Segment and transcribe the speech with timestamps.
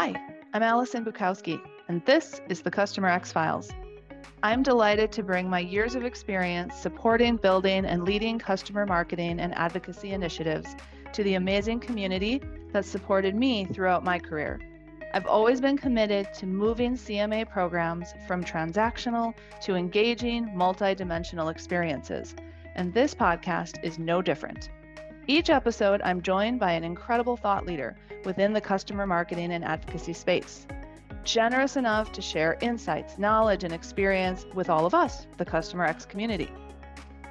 [0.00, 0.14] Hi,
[0.54, 3.68] I'm Alison Bukowski, and this is the Customer X Files.
[4.44, 9.52] I'm delighted to bring my years of experience supporting, building, and leading customer marketing and
[9.56, 10.76] advocacy initiatives
[11.12, 14.60] to the amazing community that supported me throughout my career.
[15.14, 22.36] I've always been committed to moving CMA programs from transactional to engaging, multidimensional experiences,
[22.76, 24.70] and this podcast is no different.
[25.26, 30.12] Each episode, I'm joined by an incredible thought leader within the customer marketing and advocacy
[30.12, 30.66] space,
[31.24, 36.04] generous enough to share insights, knowledge, and experience with all of us, the Customer X
[36.04, 36.50] community.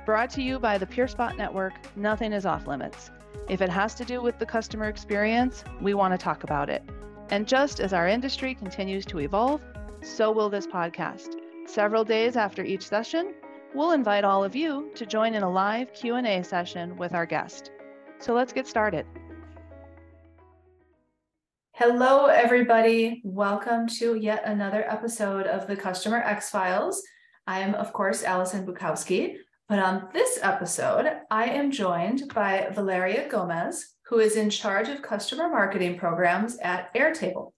[0.05, 3.11] Brought to you by the PeerSpot Network, nothing is off limits.
[3.49, 6.83] If it has to do with the customer experience, we want to talk about it.
[7.29, 9.61] And just as our industry continues to evolve,
[10.01, 11.35] so will this podcast.
[11.65, 13.33] Several days after each session,
[13.73, 17.71] we'll invite all of you to join in a live Q&A session with our guest.
[18.19, 19.05] So let's get started.
[21.79, 23.21] Hello, everybody.
[23.23, 27.03] Welcome to yet another episode of the Customer X Files.
[27.45, 29.35] I am, of course, Alison Bukowski,
[29.69, 35.03] but on this episode, I am joined by Valeria Gomez, who is in charge of
[35.03, 37.51] customer marketing programs at Airtable.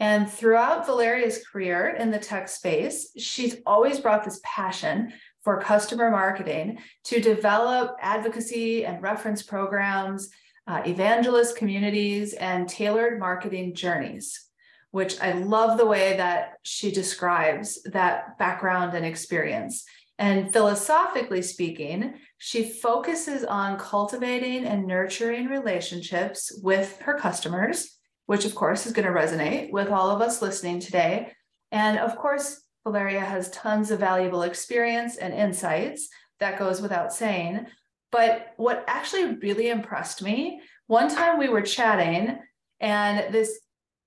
[0.00, 5.12] And throughout Valeria's career in the tech space, she's always brought this passion
[5.44, 10.30] for customer marketing to develop advocacy and reference programs,
[10.66, 14.48] uh, evangelist communities, and tailored marketing journeys,
[14.90, 19.84] which I love the way that she describes that background and experience.
[20.18, 28.54] And philosophically speaking, she focuses on cultivating and nurturing relationships with her customers, which of
[28.54, 31.32] course is going to resonate with all of us listening today.
[31.72, 36.08] And of course, Valeria has tons of valuable experience and insights.
[36.40, 37.66] That goes without saying.
[38.12, 42.38] But what actually really impressed me, one time we were chatting
[42.78, 43.58] and this,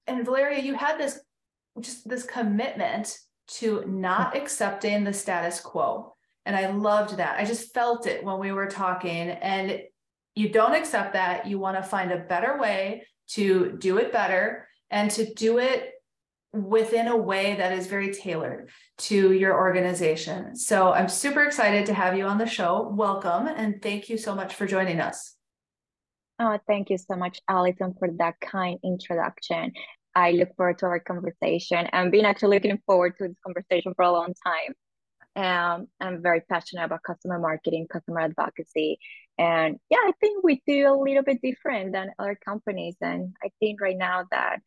[0.08, 1.20] and Valeria, you had this
[1.82, 6.14] just this commitment to not accepting the status quo.
[6.46, 7.40] And I loved that.
[7.40, 9.30] I just felt it when we were talking.
[9.30, 9.82] And
[10.36, 11.48] you don't accept that.
[11.48, 15.95] You want to find a better way to do it better and to do it
[16.56, 20.56] within a way that is very tailored to your organization.
[20.56, 22.90] So I'm super excited to have you on the show.
[22.94, 25.36] Welcome and thank you so much for joining us.
[26.40, 29.72] Oh, thank you so much, Alison, for that kind introduction.
[30.16, 34.04] I look forward to our conversation and been actually looking forward to this conversation for
[34.04, 34.74] a long time.
[35.36, 38.98] Um, I'm very passionate about customer marketing, customer advocacy.
[39.38, 42.96] And yeah, I think we do a little bit different than other companies.
[43.02, 44.60] And I think right now that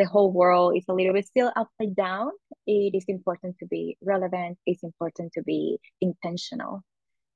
[0.00, 2.30] the whole world is a little bit still upside down,
[2.66, 4.56] it is important to be relevant.
[4.64, 6.82] It's important to be intentional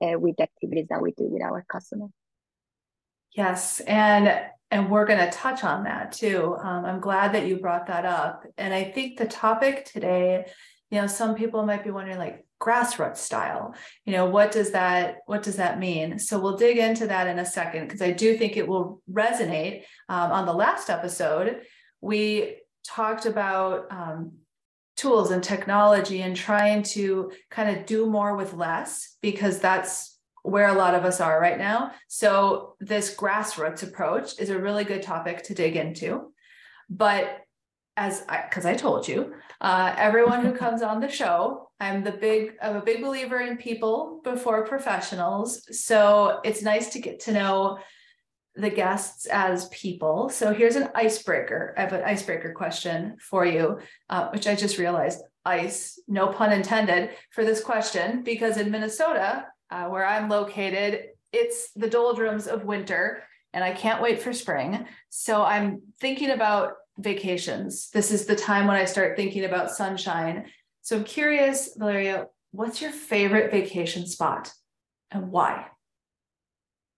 [0.02, 2.10] uh, with the activities that we do with our customers.
[3.32, 6.56] Yes, and and we're going to touch on that too.
[6.58, 10.46] Um, I'm glad that you brought that up, and I think the topic today,
[10.90, 13.74] you know, some people might be wondering like grassroots style
[14.06, 17.38] you know what does that what does that mean so we'll dig into that in
[17.38, 21.60] a second because i do think it will resonate um, on the last episode
[22.04, 22.56] we
[22.86, 24.32] talked about um,
[24.94, 30.68] tools and technology and trying to kind of do more with less because that's where
[30.68, 31.92] a lot of us are right now.
[32.08, 36.32] So, this grassroots approach is a really good topic to dig into.
[36.90, 37.40] But
[37.96, 39.32] as because I, I, told you,
[39.62, 43.56] uh, everyone who comes on the show, I'm the big, I'm a big believer in
[43.56, 45.66] people before professionals.
[45.70, 47.78] So it's nice to get to know
[48.56, 50.28] the guests as people.
[50.28, 51.74] So here's an icebreaker.
[51.76, 56.52] I have an icebreaker question for you, uh, which I just realized ice, no pun
[56.52, 62.64] intended, for this question, because in Minnesota, uh, where I'm located, it's the doldrums of
[62.64, 64.86] winter and I can't wait for spring.
[65.10, 67.90] So I'm thinking about vacations.
[67.90, 70.46] This is the time when I start thinking about sunshine.
[70.82, 74.52] So I'm curious, Valeria, what's your favorite vacation spot
[75.10, 75.66] and why?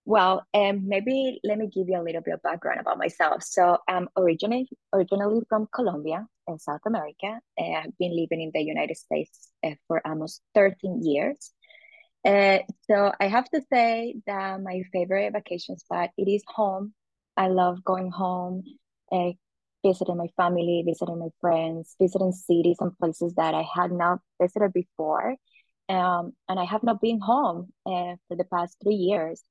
[0.07, 3.43] Well, um, maybe let me give you a little bit of background about myself.
[3.43, 7.41] So I'm originally originally from Colombia in South America.
[7.59, 11.51] I've been living in the United States uh, for almost 13 years.
[12.23, 12.59] Uh,
[12.89, 16.93] so I have to say that my favorite vacation spot it is home.
[17.35, 18.63] I love going home,
[19.11, 19.31] uh,
[19.85, 24.71] visiting my family, visiting my friends, visiting cities and places that I had not visited
[24.71, 25.35] before.
[25.89, 29.43] Um, and I have not been home uh, for the past three years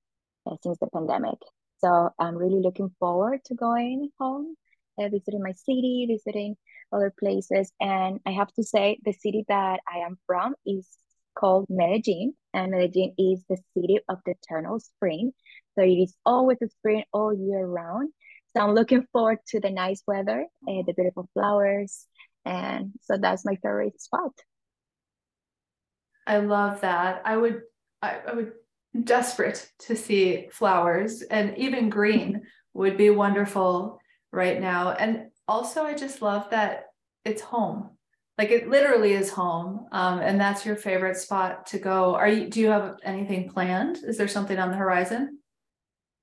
[0.63, 1.39] since the pandemic.
[1.79, 4.55] So I'm really looking forward to going home,
[4.99, 6.57] uh, visiting my city, visiting
[6.93, 7.73] other places.
[7.81, 10.89] And I have to say, the city that I am from is
[11.37, 15.33] called Medellin, and Medellin is the city of the eternal spring.
[15.75, 18.11] So it is always a spring all year round.
[18.57, 22.07] so I'm looking forward to the nice weather, uh, the beautiful flowers,
[22.47, 24.33] and so that's my favorite spot.
[26.27, 27.23] I love that.
[27.25, 27.63] I would,
[28.03, 28.53] I, I would
[29.05, 32.43] desperate to see flowers and even green
[32.75, 34.01] would be wonderful
[34.33, 34.93] right now.
[34.93, 36.87] And also, I just love that
[37.25, 37.91] it's home.
[38.39, 39.87] Like it literally is home.
[39.93, 42.15] Um, and that's your favorite spot to go.
[42.15, 43.99] Are you, do you have anything planned?
[44.07, 45.39] Is there something on the horizon?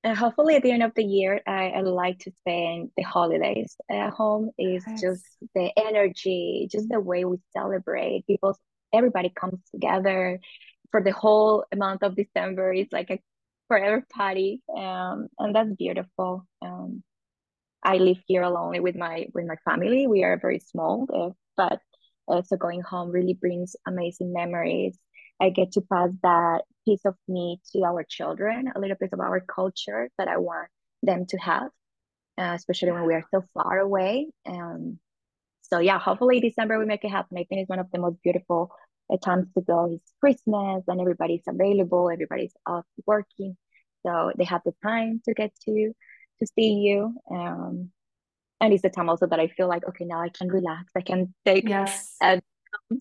[0.04, 3.75] And hopefully at the end of the year, I, I like to spend the holidays
[3.90, 4.52] at home.
[4.58, 5.02] Is nice.
[5.02, 5.24] just
[5.56, 8.28] the energy, just the way we celebrate.
[8.28, 8.58] People,
[8.94, 10.40] everybody comes together
[10.94, 12.72] for the whole month of December.
[12.72, 13.19] It's like a
[13.68, 16.45] forever party, um, and that's beautiful.
[16.62, 17.04] Um,
[17.84, 20.06] I live here alone with my with my family.
[20.06, 21.80] We are very small, uh, but
[22.28, 24.95] also going home really brings amazing memories.
[25.42, 29.19] I get to pass that piece of me to our children, a little bit of
[29.19, 30.69] our culture that I want
[31.01, 31.69] them to have,
[32.38, 34.28] uh, especially when we are so far away.
[34.46, 35.00] Um,
[35.63, 37.39] so yeah, hopefully December we make it happen.
[37.39, 38.69] I think it's one of the most beautiful
[39.11, 39.91] uh, times to go.
[39.94, 43.57] It's Christmas and everybody's available, everybody's off working,
[44.05, 45.94] so they have the time to get to
[46.39, 47.15] to see you.
[47.31, 47.91] Um,
[48.59, 50.91] and it's the time also that I feel like okay, now I can relax.
[50.95, 52.15] I can take yes.
[52.21, 52.41] a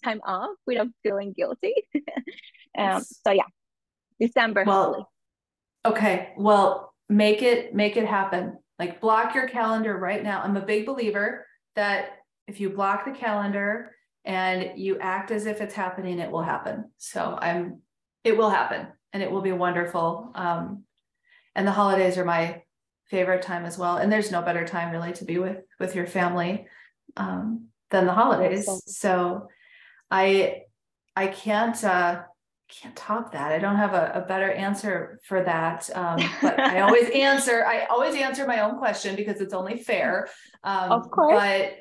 [0.05, 1.75] time off without feeling guilty.
[2.79, 3.45] um, so yeah,
[4.21, 4.65] December.
[4.67, 5.11] Well,
[5.85, 6.33] okay.
[6.37, 8.59] Well, make it make it happen.
[8.79, 10.43] Like block your calendar right now.
[10.43, 11.47] I'm a big believer
[11.77, 12.19] that
[12.49, 13.93] if you block the calendar
[14.25, 16.91] and you act as if it's happening, it will happen.
[16.99, 17.81] So I'm
[18.25, 20.31] it will happen and it will be wonderful.
[20.35, 20.85] Um,
[21.55, 22.63] and the holidays are my
[23.07, 23.97] favorite time as well.
[23.97, 26.67] And there's no better time really to be with with your family
[27.17, 28.69] um, than the holidays.
[28.87, 29.49] So
[30.11, 30.63] I
[31.17, 32.23] I can't uh,
[32.73, 33.53] can't top that.
[33.53, 35.91] I don't have a, a better answer for that.
[35.95, 40.29] Um, but I always answer, I always answer my own question because it's only fair.
[40.65, 41.39] Um, of course.
[41.39, 41.75] But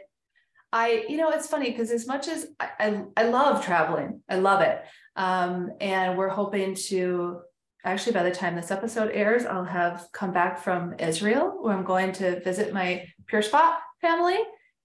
[0.71, 4.35] I, you know, it's funny because as much as I, I, I, love traveling, I
[4.35, 4.81] love it.
[5.15, 7.41] Um, and we're hoping to
[7.83, 11.83] actually, by the time this episode airs, I'll have come back from Israel where I'm
[11.83, 14.37] going to visit my PeerSpot family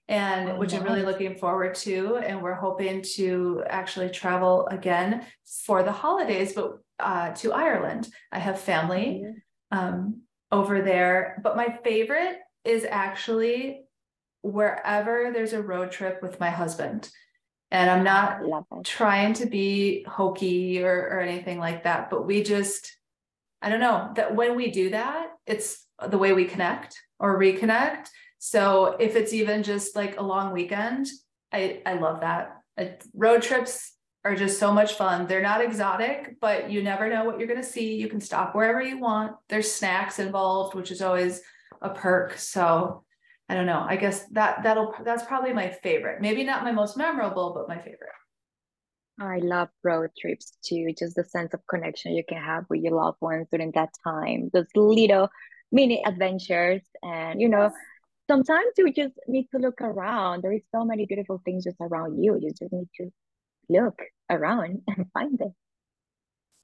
[0.08, 0.74] and oh, which.
[0.74, 2.16] I'm really looking forward to.
[2.16, 5.24] And we're hoping to actually travel again
[5.64, 8.08] for the holidays, but uh, to Ireland.
[8.32, 9.24] I have family
[9.70, 13.85] um, over there, but my favorite is actually
[14.46, 17.10] wherever there's a road trip with my husband.
[17.70, 18.40] And I'm not
[18.84, 22.96] trying to be hokey or, or anything like that, but we just,
[23.60, 28.08] I don't know that when we do that, it's the way we connect or reconnect
[28.38, 31.08] so if it's even just like a long weekend,
[31.52, 32.62] I, I love that.
[33.14, 33.93] road trips
[34.25, 35.26] are just so much fun.
[35.26, 37.94] They're not exotic, but you never know what you're going to see.
[37.94, 39.32] You can stop wherever you want.
[39.48, 41.40] There's snacks involved, which is always
[41.81, 42.38] a perk.
[42.38, 43.04] So
[43.48, 43.84] I don't know.
[43.88, 46.20] I guess that that'll that's probably my favorite.
[46.20, 48.10] Maybe not my most memorable, but my favorite.
[49.20, 50.93] I love road trips too.
[50.98, 54.50] Just the sense of connection you can have with your loved ones during that time.
[54.52, 55.28] Those little
[55.72, 57.70] mini adventures, and you know,
[58.28, 60.43] sometimes you just need to look around.
[60.43, 62.38] There is so many beautiful things just around you.
[62.40, 63.10] You just need to
[63.69, 65.54] look around and find them.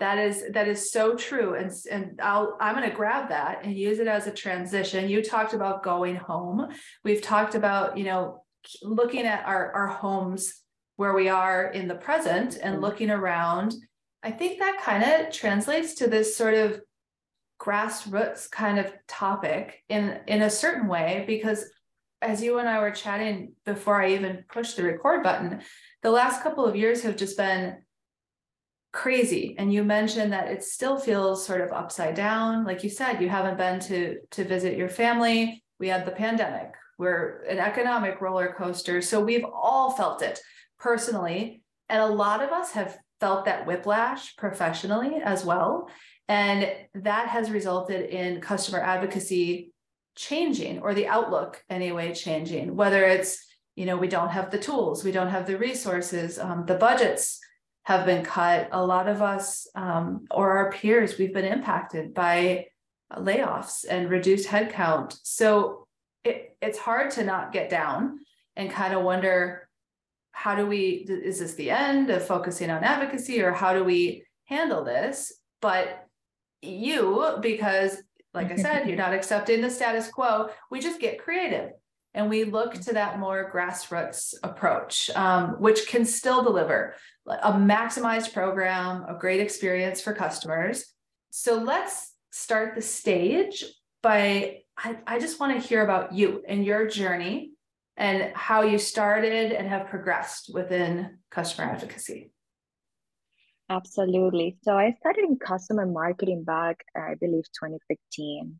[0.00, 1.54] That is that is so true.
[1.54, 5.08] And and I'll I'm gonna grab that and use it as a transition.
[5.08, 6.68] You talked about going home.
[7.04, 8.42] We've talked about, you know,
[8.82, 10.54] looking at our, our homes
[10.96, 12.82] where we are in the present and mm-hmm.
[12.82, 13.74] looking around.
[14.22, 16.80] I think that kind of translates to this sort of
[17.60, 21.64] grassroots kind of topic in in a certain way because
[22.20, 25.60] as you and I were chatting before I even pushed the record button,
[26.02, 27.76] the last couple of years have just been
[28.92, 29.54] crazy.
[29.58, 32.64] And you mentioned that it still feels sort of upside down.
[32.64, 35.64] Like you said, you haven't been to to visit your family.
[35.80, 36.74] We had the pandemic.
[36.98, 39.00] We're an economic roller coaster.
[39.00, 40.40] So we've all felt it
[40.78, 41.62] personally.
[41.88, 45.88] And a lot of us have felt that whiplash professionally as well.
[46.28, 49.72] And that has resulted in customer advocacy
[50.16, 53.44] changing or the outlook anyway changing, whether it's,
[53.74, 57.40] you know, we don't have the tools, we don't have the resources, um, the budgets
[57.84, 58.68] have been cut.
[58.72, 62.66] A lot of us um, or our peers, we've been impacted by
[63.12, 65.18] layoffs and reduced headcount.
[65.22, 65.86] So
[66.24, 68.20] it, it's hard to not get down
[68.56, 69.68] and kind of wonder
[70.30, 74.24] how do we, is this the end of focusing on advocacy or how do we
[74.46, 75.32] handle this?
[75.60, 76.06] But
[76.62, 78.02] you because
[78.34, 81.70] like i said you're not accepting the status quo we just get creative
[82.14, 86.94] and we look to that more grassroots approach um, which can still deliver
[87.26, 90.86] a maximized program a great experience for customers
[91.30, 93.64] so let's start the stage
[94.02, 97.52] by I, I just want to hear about you and your journey
[97.96, 102.32] and how you started and have progressed within customer advocacy.
[103.68, 104.56] Absolutely.
[104.62, 108.58] So I started in customer marketing back, I believe, 2015.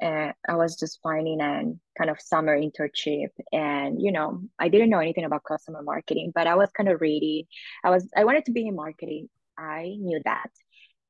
[0.00, 1.62] And I was just finding a
[1.98, 6.46] kind of summer internship, and you know, I didn't know anything about customer marketing, but
[6.46, 7.44] I was kind of reading.
[7.84, 9.28] I was I wanted to be in marketing.
[9.58, 10.50] I knew that,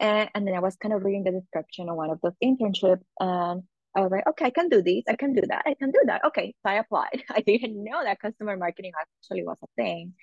[0.00, 3.04] and, and then I was kind of reading the description of one of those internships,
[3.20, 3.62] and
[3.94, 6.00] I was like, okay, I can do this, I can do that, I can do
[6.06, 6.24] that.
[6.26, 7.24] Okay, so I applied.
[7.30, 10.14] I didn't know that customer marketing actually was a thing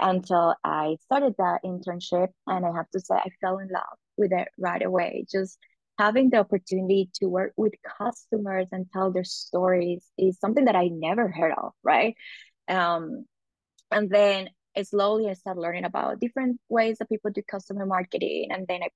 [0.00, 2.28] until I started that internship.
[2.46, 5.26] And I have to say, I fell in love with it right away.
[5.30, 5.58] Just
[5.98, 10.88] having the opportunity to work with customers and tell their stories is something that I
[10.88, 12.14] never heard of, right?
[12.68, 13.24] Um,
[13.90, 14.50] and then
[14.84, 18.48] slowly I started learning about different ways that people do customer marketing.
[18.50, 18.90] And then I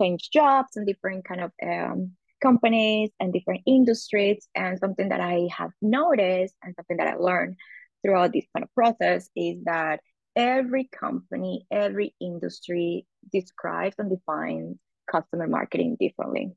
[0.00, 4.48] changed jobs and different kind of um, companies and different industries.
[4.54, 7.56] And something that I have noticed and something that I learned
[8.02, 10.00] throughout this kind of process is that
[10.34, 14.78] every company, every industry describes and defines
[15.10, 16.52] customer marketing differently.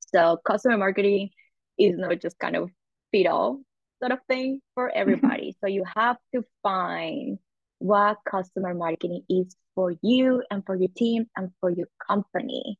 [0.00, 1.30] So customer marketing
[1.78, 2.70] is not just kind of
[3.12, 3.60] fit all
[4.00, 5.56] sort of thing for everybody.
[5.60, 7.38] so you have to find
[7.78, 12.78] what customer marketing is for you and for your team and for your company.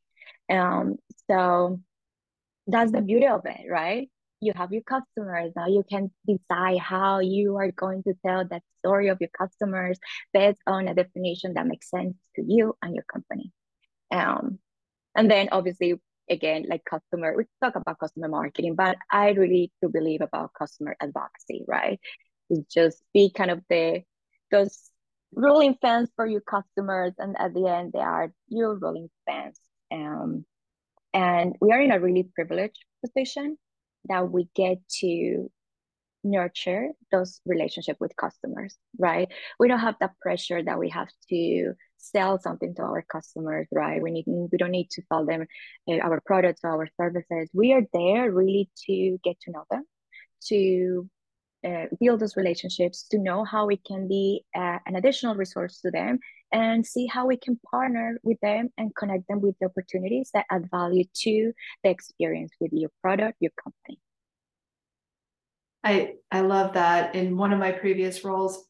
[0.50, 0.96] Um,
[1.30, 1.80] so
[2.66, 4.08] that's the beauty of it, right?
[4.40, 8.62] you have your customers now you can decide how you are going to tell that
[8.78, 9.98] story of your customers
[10.32, 13.52] based on a definition that makes sense to you and your company
[14.10, 14.58] um,
[15.18, 15.94] and then obviously
[16.30, 20.96] again like customer we talk about customer marketing but i really do believe about customer
[21.00, 22.00] advocacy right?
[22.50, 24.02] It's just be kind of the
[24.50, 24.90] those
[25.34, 29.60] ruling fans for your customers and at the end they are your ruling fans.
[29.92, 30.44] Um,
[31.12, 33.58] and we are in a really privileged position
[34.08, 35.50] that we get to
[36.24, 39.28] nurture those relationship with customers right?
[39.58, 44.00] We don't have that pressure that we have to sell something to our customers right
[44.02, 45.46] we need we don't need to sell them
[45.88, 49.84] uh, our products or our services we are there really to get to know them
[50.46, 51.08] to
[51.66, 55.90] uh, build those relationships to know how we can be uh, an additional resource to
[55.90, 56.18] them
[56.52, 60.46] and see how we can partner with them and connect them with the opportunities that
[60.50, 61.52] add value to
[61.82, 63.98] the experience with your product, your company.
[65.84, 67.14] I I love that.
[67.14, 68.67] In one of my previous roles,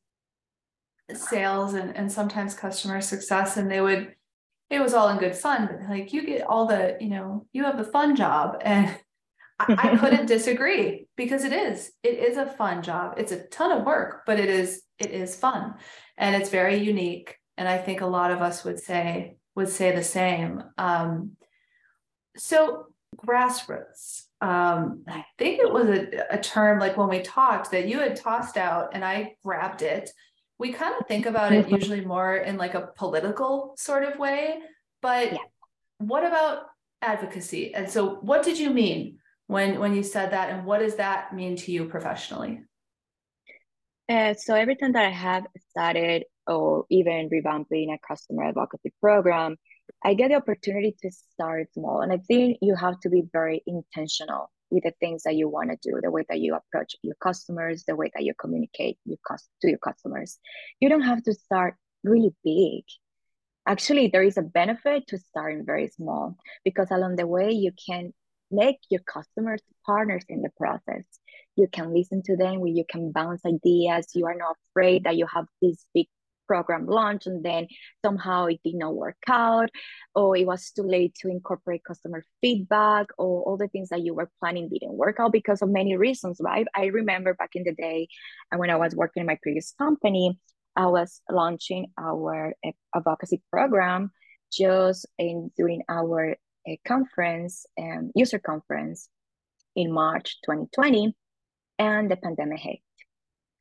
[1.15, 4.15] sales and, and sometimes customer success, and they would
[4.71, 7.65] it was all in good fun, but like you get all the, you know, you
[7.65, 8.63] have the fun job.
[9.59, 11.91] And I, I couldn't disagree because it is.
[12.05, 13.15] It is a fun job.
[13.17, 15.75] It's a ton of work, but it is it is fun.
[16.17, 19.95] And it's very unique and I think a lot of us would say would say
[19.95, 20.63] the same.
[20.79, 21.33] Um,
[22.37, 22.87] so
[23.17, 24.23] grassroots.
[24.41, 28.15] Um, I think it was a, a term like when we talked that you had
[28.15, 30.09] tossed out and I grabbed it.
[30.59, 34.59] We kind of think about it usually more in like a political sort of way,
[35.01, 35.39] but yeah.
[35.99, 36.65] what about
[37.01, 37.75] advocacy?
[37.75, 41.35] And so what did you mean when when you said that and what does that
[41.35, 42.61] mean to you professionally?
[44.09, 49.57] Uh, so every time that I have started or even revamping a customer advocacy program,
[50.03, 52.01] I get the opportunity to start small.
[52.01, 55.71] And I think you have to be very intentional with the things that you want
[55.71, 59.19] to do, the way that you approach your customers, the way that you communicate your
[59.27, 60.39] cost to your customers.
[60.81, 62.85] You don't have to start really big.
[63.67, 68.13] Actually, there is a benefit to starting very small because along the way you can
[68.51, 71.05] make your customers partners in the process.
[71.57, 74.07] You can listen to them, where you can bounce ideas.
[74.15, 76.07] You are not afraid that you have this big
[76.49, 77.69] program launch and then
[78.05, 79.71] somehow it did not work out
[80.15, 84.15] or it was too late to incorporate customer feedback or all the things that you
[84.15, 86.67] were planning didn't work out because of many reasons right?
[86.75, 88.09] I remember back in the day
[88.51, 90.39] and when i was working in my previous company
[90.77, 94.11] i was launching our eh, advocacy program
[94.53, 96.37] just in during our
[96.69, 99.09] uh, conference um, user conference
[99.77, 101.15] in march 2020
[101.79, 102.79] and the pandemic hit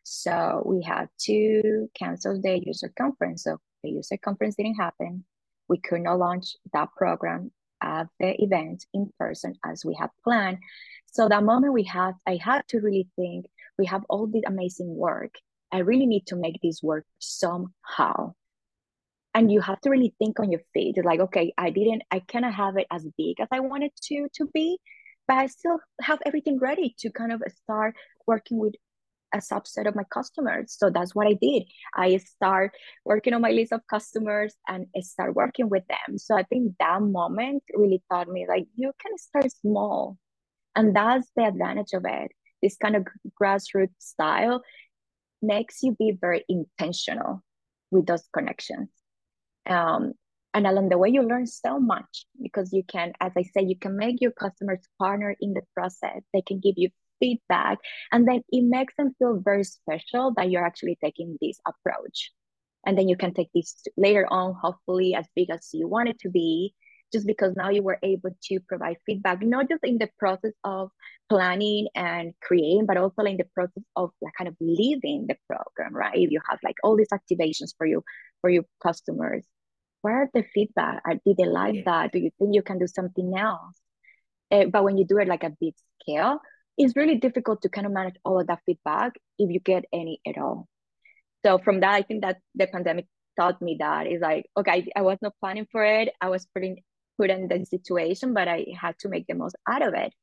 [0.09, 3.43] so we had to cancel the user conference.
[3.43, 5.25] So the user conference didn't happen.
[5.67, 10.59] We could not launch that program at the event in person as we had planned.
[11.07, 13.47] So that moment we had, I had to really think,
[13.77, 15.35] we have all this amazing work.
[15.73, 18.33] I really need to make this work somehow.
[19.33, 21.03] And you have to really think on your feet.
[21.03, 24.45] Like, okay, I didn't, I cannot have it as big as I wanted to to
[24.53, 24.79] be,
[25.27, 27.95] but I still have everything ready to kind of start
[28.25, 28.73] working with
[29.33, 30.75] a subset of my customers.
[30.77, 31.63] So that's what I did.
[31.95, 32.71] I start
[33.05, 36.17] working on my list of customers and start working with them.
[36.17, 40.17] So I think that moment really taught me like you can start small
[40.75, 42.31] And that's the advantage of it.
[42.61, 43.05] This kind of
[43.41, 44.61] grassroots style
[45.41, 47.43] makes you be very intentional
[47.91, 48.89] with those connections.
[49.67, 50.13] Um,
[50.53, 53.77] and along the way, you learn so much because you can, as I say, you
[53.77, 56.21] can make your customers partner in the process.
[56.33, 57.77] They can give you feedback,
[58.11, 62.31] and then it makes them feel very special that you're actually taking this approach.
[62.85, 66.19] And then you can take this later on, hopefully as big as you want it
[66.19, 66.73] to be,
[67.13, 70.89] just because now you were able to provide feedback, not just in the process of
[71.29, 75.95] planning and creating, but also in the process of like kind of living the program,
[75.95, 76.17] right?
[76.17, 78.03] If you have like all these activations for you,
[78.41, 79.45] for your customers,
[80.01, 81.01] where are the feedback?
[81.25, 82.11] Did they like that?
[82.11, 83.75] Do you think you can do something else?
[84.51, 86.39] Uh, but when you do it like a big scale,
[86.77, 90.19] it's really difficult to kind of manage all of that feedback if you get any
[90.27, 90.67] at all.
[91.45, 93.05] So from that, I think that the pandemic
[93.39, 96.09] taught me that is like, okay, I was not planning for it.
[96.21, 96.77] I was putting
[97.17, 100.13] put in the situation, but I had to make the most out of it.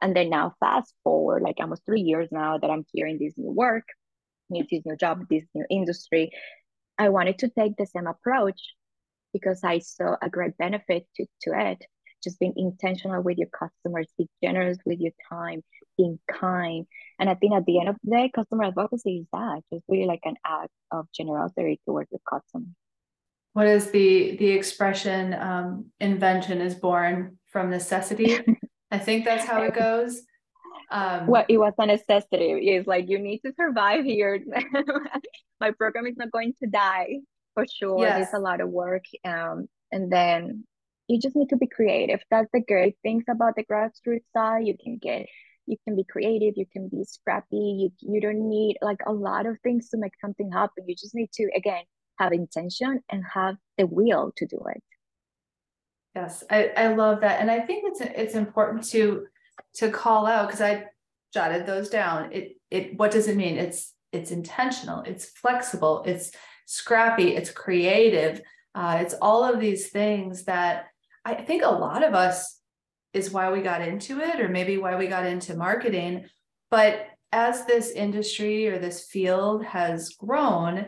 [0.00, 3.34] And then now fast forward, like almost three years now that I'm here in this
[3.36, 3.84] new work,
[4.50, 6.30] in this new job, this new industry,
[6.98, 8.60] I wanted to take the same approach
[9.32, 11.84] because I saw a great benefit to, to it.
[12.24, 15.62] Just being intentional with your customers, be generous with your time,
[15.96, 16.86] being kind.
[17.18, 20.06] And I think at the end of the day, customer advocacy is that just really
[20.06, 22.66] like an act of generosity towards the customer.
[23.52, 28.38] What is the the expression um, invention is born from necessity?
[28.90, 30.22] I think that's how it goes.
[30.90, 32.50] Um, well it was a necessity.
[32.68, 34.40] It's like you need to survive here.
[35.60, 37.20] My program is not going to die
[37.54, 38.00] for sure.
[38.00, 38.16] Yes.
[38.16, 40.64] there's a lot of work um, and then
[41.08, 42.20] you just need to be creative.
[42.30, 45.26] That's the great things about the grassroots side you can get
[45.66, 49.46] you can be creative you can be scrappy you, you don't need like a lot
[49.46, 50.84] of things to make something happen.
[50.86, 51.84] You just need to again
[52.18, 54.82] have intention and have the will to do it.
[56.14, 57.40] Yes i, I love that.
[57.40, 59.26] And i think it's it's important to
[59.74, 60.86] to call out because i
[61.32, 62.32] jotted those down.
[62.32, 63.56] It it what does it mean?
[63.58, 66.30] It's it's intentional it's flexible it's
[66.66, 68.40] scrappy it's creative.
[68.76, 70.86] Uh, it's all of these things that
[71.24, 72.60] i think a lot of us
[73.12, 76.24] is why we got into it or maybe why we got into marketing
[76.70, 80.86] but as this industry or this field has grown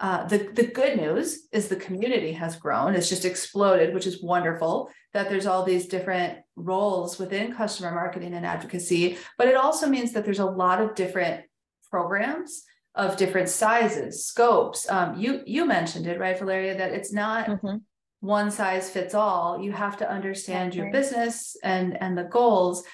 [0.00, 2.94] uh, the, the good news is the community has grown.
[2.94, 8.34] It's just exploded, which is wonderful that there's all these different roles within customer marketing
[8.34, 9.16] and advocacy.
[9.38, 11.44] But it also means that there's a lot of different
[11.90, 12.64] programs
[12.96, 14.88] of different sizes, scopes.
[14.90, 17.76] Um, you you mentioned it, right, Valeria, that it's not mm-hmm.
[18.24, 19.60] One size fits all.
[19.60, 20.78] You have to understand okay.
[20.78, 22.84] your business and and the goals.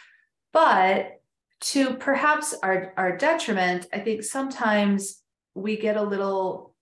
[0.53, 1.21] But
[1.61, 5.23] to perhaps our, our detriment, I think sometimes
[5.55, 6.75] we get a little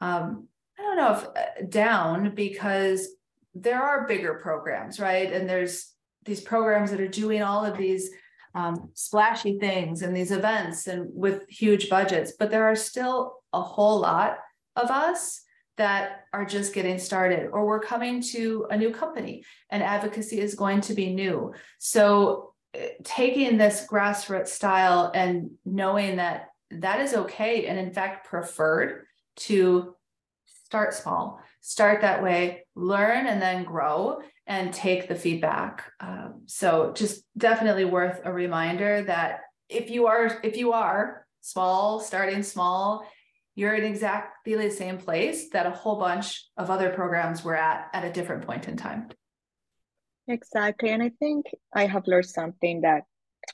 [0.00, 3.08] um, I don't know if uh, down because
[3.54, 5.30] there are bigger programs, right?
[5.30, 5.92] And there's
[6.24, 8.10] these programs that are doing all of these
[8.54, 13.60] um, splashy things and these events and with huge budgets, but there are still a
[13.60, 14.38] whole lot
[14.76, 15.42] of us
[15.76, 20.54] that are just getting started or we're coming to a new company and advocacy is
[20.54, 21.52] going to be new.
[21.78, 28.26] So uh, taking this grassroots style and knowing that that is okay and in fact
[28.26, 29.06] preferred
[29.36, 29.94] to
[30.66, 35.90] start small, start that way, learn and then grow and take the feedback.
[36.00, 42.00] Um, so just definitely worth a reminder that if you are if you are small,
[42.00, 43.06] starting small,
[43.54, 47.88] you're in exactly the same place that a whole bunch of other programs were at
[47.92, 49.08] at a different point in time.
[50.28, 50.90] Exactly.
[50.90, 53.02] And I think I have learned something that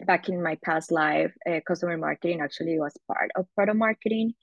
[0.07, 4.35] back in my past life, uh, customer marketing actually was part of product marketing.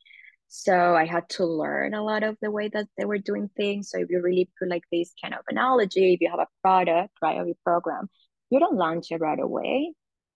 [0.47, 3.89] So I had to learn a lot of the way that they were doing things.
[3.89, 7.13] So if you really put like this kind of analogy, if you have a product,
[7.21, 8.09] right, of your program,
[8.49, 9.93] you don't launch it right away.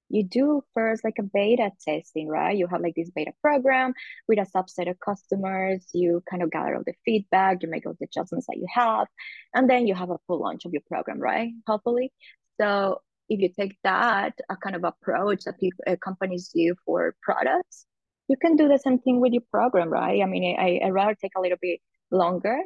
[0.10, 2.58] You do first like a beta testing, right?
[2.58, 3.94] You have like this beta program
[4.28, 5.88] with a subset of customers.
[5.94, 9.08] You kind of gather all the feedback, you make all the adjustments that you have,
[9.54, 11.52] and then you have a full launch of your program, right?
[11.68, 12.12] Hopefully.
[12.60, 17.16] So if you take that a kind of approach that people, uh, companies do for
[17.22, 17.86] products,
[18.28, 20.22] you can do the same thing with your program, right?
[20.22, 21.80] I mean, I, I rather take a little bit
[22.12, 22.60] longer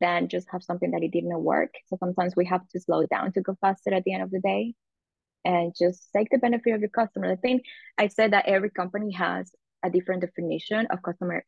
[0.00, 1.72] than just have something that it didn't work.
[1.86, 4.40] So sometimes we have to slow down to go faster at the end of the
[4.40, 4.74] day
[5.44, 7.32] and just take the benefit of your customer.
[7.32, 7.64] I think
[7.98, 9.52] I said that every company has
[9.84, 11.44] a different definition of customer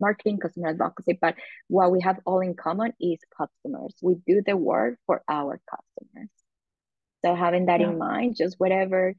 [0.00, 1.34] marketing, customer advocacy, but
[1.68, 3.94] what we have all in common is customers.
[4.02, 6.30] We do the work for our customers.
[7.24, 7.90] So having that yeah.
[7.90, 9.14] in mind, just whatever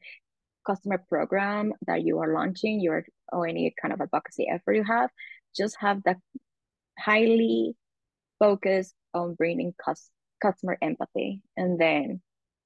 [0.68, 5.10] customer program that you are launching, your or any kind of advocacy effort you have,
[5.56, 6.18] just have that
[6.98, 7.76] highly
[8.40, 10.10] focused on bringing cus-
[10.42, 11.42] customer empathy.
[11.56, 12.22] And then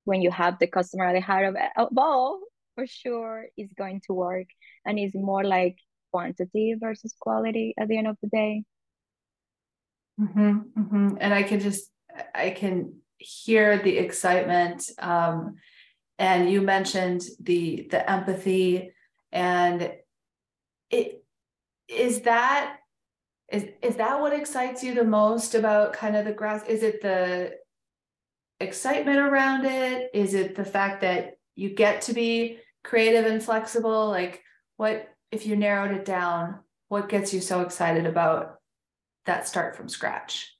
[0.08, 2.39] when you have the customer at the heart of it, all,
[2.76, 4.48] for sure is going to work
[4.86, 5.78] and it's more like
[6.12, 8.63] quantity versus quality at the end of the day.
[10.20, 11.17] Mm-hmm, mm-hmm.
[11.20, 11.91] And I can just,
[12.34, 14.89] I can hear the excitement.
[15.00, 15.56] Um,
[16.20, 18.91] and you mentioned the the empathy,
[19.32, 19.91] and
[20.89, 21.24] it
[21.88, 22.78] is that
[23.52, 26.63] is is that what excites you the most about kind of the grass?
[26.67, 27.54] Is it the
[28.60, 30.10] excitement around it?
[30.13, 34.10] Is it the fact that you get to be creative and flexible?
[34.10, 34.43] Like,
[34.78, 36.60] what if you narrowed it down?
[36.89, 38.56] What gets you so excited about
[39.26, 40.54] that start from scratch?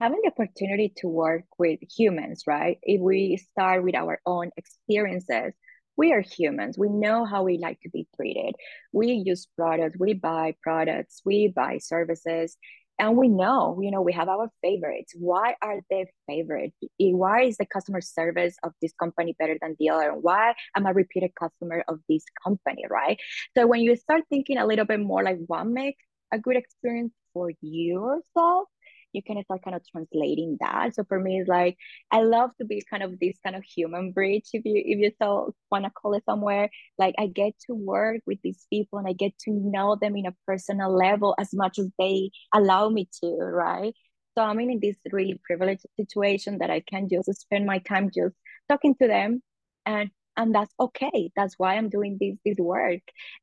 [0.00, 2.78] Having the opportunity to work with humans, right?
[2.82, 5.54] If we start with our own experiences,
[5.96, 6.76] we are humans.
[6.76, 8.54] We know how we like to be treated.
[8.92, 12.58] We use products, we buy products, we buy services,
[12.98, 15.12] and we know, you know, we have our favorites.
[15.18, 16.72] Why are they favorite?
[16.98, 20.14] Why is the customer service of this company better than the other?
[20.14, 23.18] Why am I a repeated customer of this company, right?
[23.56, 27.12] So when you start thinking a little bit more like what makes a good experience
[27.34, 28.68] for yourself,
[29.16, 30.94] you can start kind of translating that.
[30.94, 31.76] So for me, it's like
[32.12, 35.12] I love to be kind of this kind of human bridge, if you if you
[35.20, 36.70] so want to call it somewhere.
[36.98, 40.26] Like I get to work with these people and I get to know them in
[40.26, 43.94] a personal level as much as they allow me to, right?
[44.36, 48.36] So I'm in this really privileged situation that I can just spend my time just
[48.68, 49.42] talking to them
[49.86, 51.30] and and that's okay.
[51.36, 53.00] That's why I'm doing this this work.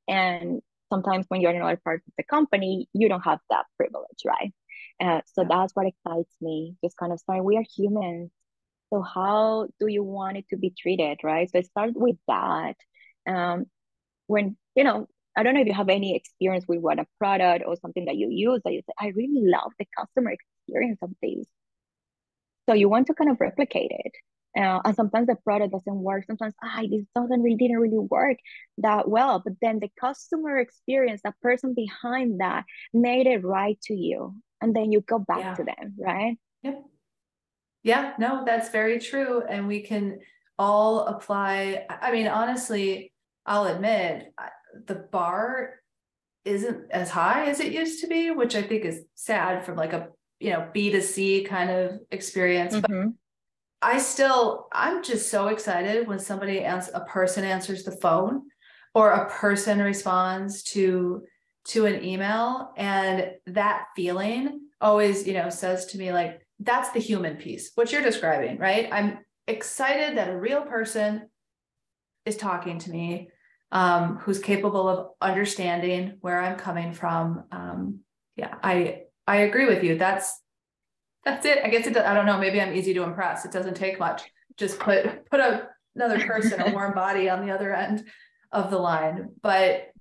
[0.08, 4.22] And sometimes when you're in another part of the company, you don't have that privilege,
[4.26, 4.54] right?
[5.02, 6.76] Uh, so that's what excites me.
[6.84, 8.32] Just kind of saying we are humans.
[8.92, 11.50] So how do you want it to be treated, right?
[11.50, 12.76] So start with that.
[13.28, 13.66] Um,
[14.28, 17.66] when you know, I don't know if you have any experience with what a product
[17.68, 21.12] or something that you use that you say, I really love the customer experience of
[21.22, 21.48] this.
[22.68, 24.12] So you want to kind of replicate it.
[24.56, 26.26] Uh, and sometimes the product doesn't work.
[26.26, 28.38] Sometimes, ah, this doesn't really didn't really work
[28.78, 29.42] that well.
[29.44, 34.74] But then the customer experience, that person behind that, made it right to you, and
[34.74, 35.54] then you go back yeah.
[35.56, 36.38] to them, right?
[36.64, 36.84] Yep.
[37.84, 39.44] Yeah, no, that's very true.
[39.48, 40.20] And we can
[40.58, 41.86] all apply.
[41.90, 43.12] I mean, honestly,
[43.46, 44.34] I'll admit
[44.88, 45.72] the bar
[46.46, 49.92] isn't as high as it used to be, which I think is sad from like
[49.92, 50.08] a
[50.40, 52.74] you know B2C kind of experience.
[52.74, 53.10] Mm-hmm.
[53.10, 53.14] But
[53.82, 58.44] I still, I'm just so excited when somebody answers, a person answers the phone
[58.96, 61.24] or a person responds to
[61.66, 67.00] to an email and that feeling always you know says to me like that's the
[67.00, 68.90] human piece what you're describing right?
[68.92, 71.30] I'm excited that a real person
[72.26, 73.30] is talking to me
[73.72, 77.44] um, who's capable of understanding where i'm coming from.
[77.52, 78.00] Um,
[78.36, 79.98] yeah i i agree with you.
[79.98, 80.40] That's
[81.24, 81.60] that's it.
[81.64, 83.46] I guess it i don't know maybe i'm easy to impress.
[83.46, 84.24] It doesn't take much.
[84.58, 88.06] Just put put a, another person a warm body on the other end
[88.52, 89.30] of the line.
[89.42, 89.93] But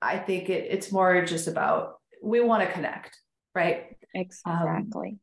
[0.00, 3.18] I think it, it's more just about we want to connect,
[3.54, 3.96] right?
[4.14, 5.08] Exactly.
[5.08, 5.20] Um,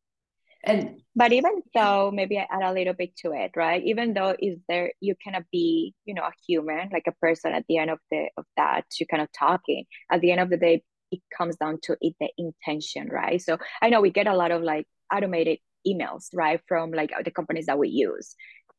[0.65, 3.83] and but even though maybe I add a little bit to it, right?
[3.83, 7.65] Even though is there you cannot be, you know, a human, like a person at
[7.69, 9.85] the end of the of that, you kind of talking.
[10.11, 13.41] At the end of the day, it comes down to it the intention, right?
[13.41, 17.31] So I know we get a lot of like automated emails, right, from like the
[17.31, 18.35] companies that we use.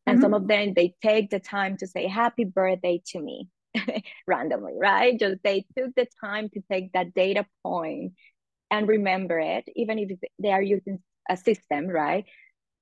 [0.07, 0.23] And mm-hmm.
[0.23, 3.49] some of them they take the time to say happy birthday to me
[4.27, 5.19] randomly, right?
[5.19, 8.13] Just they took the time to take that data point
[8.71, 12.25] and remember it, even if they are using a system, right?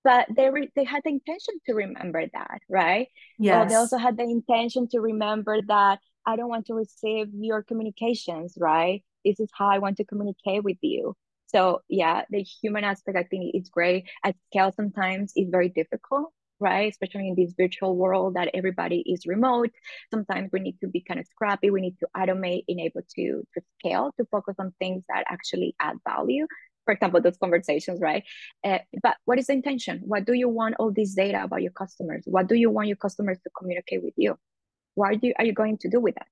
[0.04, 3.08] But they re- they had the intention to remember that, right?
[3.38, 3.64] Yeah.
[3.64, 8.54] they also had the intention to remember that I don't want to receive your communications,
[8.58, 9.02] right?
[9.24, 11.14] This is how I want to communicate with you.
[11.46, 14.04] So yeah, the human aspect I think is great.
[14.24, 16.32] At scale sometimes is very difficult
[16.64, 16.90] right?
[16.90, 19.70] Especially in this virtual world that everybody is remote.
[20.10, 21.70] Sometimes we need to be kind of scrappy.
[21.70, 25.76] We need to automate and able to, to scale to focus on things that actually
[25.78, 26.46] add value.
[26.86, 28.24] For example, those conversations, right?
[28.64, 30.00] Uh, but what is the intention?
[30.04, 32.22] What do you want all this data about your customers?
[32.26, 34.36] What do you want your customers to communicate with you?
[34.94, 36.26] What are you, are you going to do with that?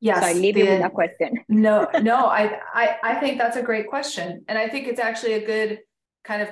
[0.00, 0.20] Yes.
[0.20, 1.38] So I leave the, you with that question.
[1.48, 4.44] no, no, I, I I think that's a great question.
[4.46, 5.80] And I think it's actually a good
[6.22, 6.48] kind of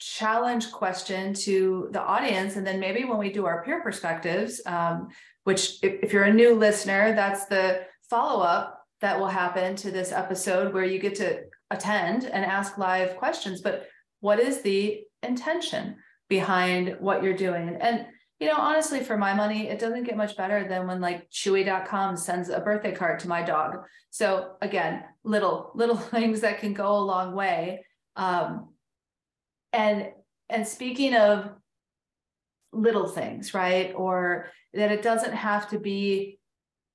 [0.00, 2.56] challenge question to the audience.
[2.56, 5.08] And then maybe when we do our peer perspectives, um,
[5.44, 9.90] which if, if you're a new listener, that's the follow up that will happen to
[9.90, 13.60] this episode where you get to attend and ask live questions.
[13.60, 13.86] But
[14.20, 15.96] what is the intention
[16.28, 17.76] behind what you're doing?
[17.80, 18.06] And
[18.40, 22.16] you know, honestly, for my money, it doesn't get much better than when like chewy.com
[22.16, 23.84] sends a birthday card to my dog.
[24.08, 27.84] So again, little, little things that can go a long way.
[28.16, 28.69] Um,
[29.72, 30.08] and
[30.48, 31.50] and speaking of
[32.72, 33.92] little things, right?
[33.94, 36.38] Or that it doesn't have to be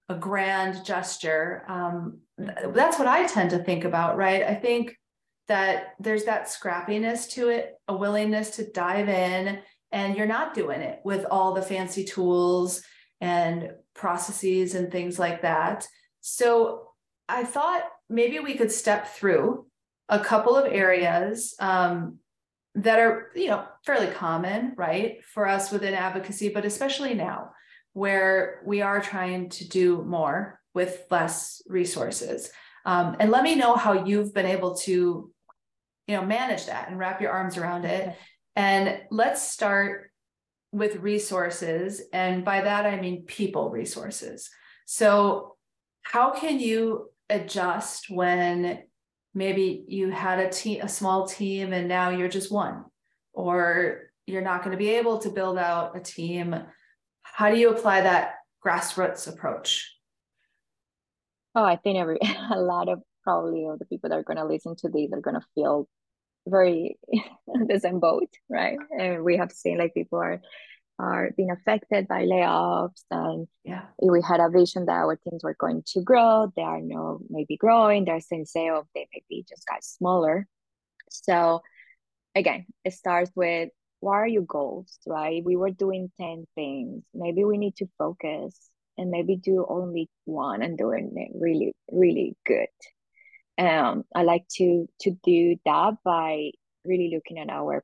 [0.09, 1.63] a grand gesture.
[1.67, 4.43] Um, that's what I tend to think about, right?
[4.43, 4.97] I think
[5.47, 9.59] that there's that scrappiness to it, a willingness to dive in,
[9.91, 12.81] and you're not doing it with all the fancy tools
[13.21, 15.87] and processes and things like that.
[16.21, 16.89] So
[17.29, 19.65] I thought maybe we could step through
[20.09, 22.19] a couple of areas um,
[22.75, 27.51] that are, you know, fairly common, right, for us within advocacy, but especially now
[27.93, 32.51] where we are trying to do more with less resources.
[32.85, 35.31] Um, and let me know how you've been able to,
[36.07, 38.15] you know, manage that and wrap your arms around it.
[38.57, 40.11] And let's start
[40.73, 42.01] with resources.
[42.11, 44.49] And by that, I mean people resources.
[44.85, 45.55] So,
[46.03, 48.83] how can you adjust when
[49.35, 52.85] maybe you had a team, a small team, and now you're just one,
[53.33, 56.55] or you're not going to be able to build out a team?
[57.21, 59.93] How do you apply that grassroots approach?
[61.53, 62.19] Oh, I think every
[62.51, 65.35] a lot of probably the people that are going to listen to these are going
[65.39, 65.87] to feel
[66.47, 66.97] very
[67.67, 68.77] the same boat, right?
[68.97, 70.41] And we have seen like people are
[70.97, 73.83] are being affected by layoffs and yeah.
[74.01, 77.57] we had a vision that our teams were going to grow they are no maybe
[77.57, 80.47] growing they're saying sales they maybe just got smaller.
[81.09, 81.61] So
[82.33, 85.43] again it starts with what are your goals right?
[85.43, 87.03] We were doing 10 things.
[87.13, 88.57] Maybe we need to focus
[88.97, 92.67] and maybe do only one and doing it really really good.
[93.57, 96.51] Um, I like to to do that by
[96.85, 97.83] really looking at our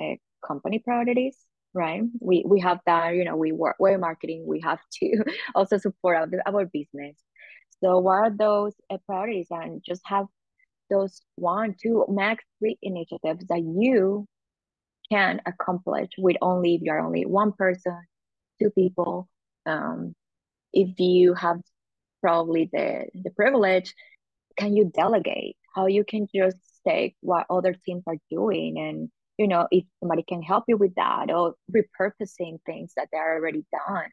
[0.00, 0.14] uh,
[0.46, 1.36] company priorities.
[1.74, 3.14] Right, we we have that.
[3.14, 4.44] You know, we work we're marketing.
[4.46, 7.16] We have to also support our, our business.
[7.82, 9.46] So, what are those uh, priorities?
[9.50, 10.26] And just have
[10.90, 14.26] those one, two, max three initiatives that you
[15.10, 17.98] can accomplish with only if you're only one person,
[18.60, 19.28] two people.
[19.64, 20.14] Um,
[20.72, 21.60] if you have
[22.20, 23.94] probably the the privilege
[24.56, 26.56] can you delegate how you can just
[26.86, 29.10] take what other teams are doing and
[29.42, 33.64] you know if somebody can help you with that or repurposing things that they're already
[33.88, 34.08] done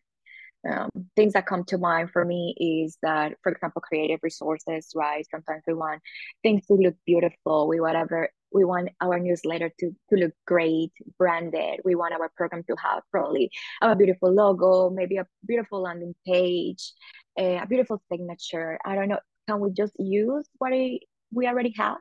[0.69, 5.25] um, things that come to mind for me is that for example creative resources right
[5.29, 6.01] sometimes we want
[6.43, 11.79] things to look beautiful we whatever we want our newsletter to, to look great branded
[11.85, 13.51] we want our program to have probably
[13.83, 16.91] a beautiful logo maybe a beautiful landing page
[17.37, 20.71] a beautiful signature i don't know can we just use what
[21.31, 21.97] we already have?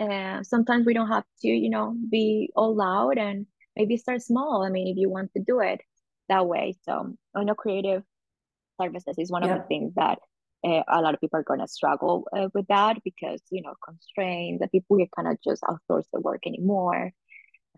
[0.00, 4.64] And sometimes we don't have to, you know, be all loud and maybe start small.
[4.64, 5.80] I mean, if you want to do it
[6.28, 6.74] that way.
[6.82, 8.02] So I know creative
[8.80, 9.52] services is one yeah.
[9.52, 10.18] of the things that
[10.66, 13.74] uh, a lot of people are going to struggle uh, with that because, you know,
[13.84, 17.12] constraints that people of just outsource the work anymore.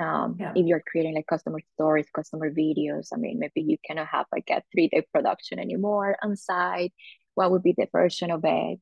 [0.01, 0.53] Um, yeah.
[0.55, 4.49] If you're creating like customer stories, customer videos, I mean, maybe you cannot have like
[4.49, 6.93] a three day production anymore on site
[7.35, 8.81] what would be the version of it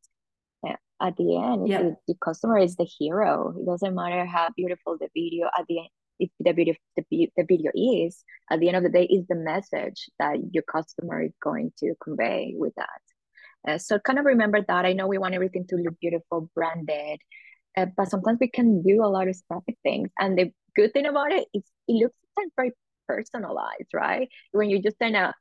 [1.01, 1.83] at the end yeah.
[1.83, 3.55] the, the customer is the hero.
[3.59, 7.45] It doesn't matter how beautiful the video at the end if the video the, the
[7.49, 11.33] video is at the end of the day is the message that your customer is
[11.43, 13.01] going to convey with that.
[13.67, 14.85] Uh, so kind of remember that.
[14.85, 17.21] I know we want everything to look beautiful branded
[17.77, 20.11] uh, but sometimes we can do a lot of specific things.
[20.19, 22.17] And the good thing about it is it looks
[22.57, 22.73] very
[23.09, 24.29] personalized right?
[24.53, 25.35] When you just send a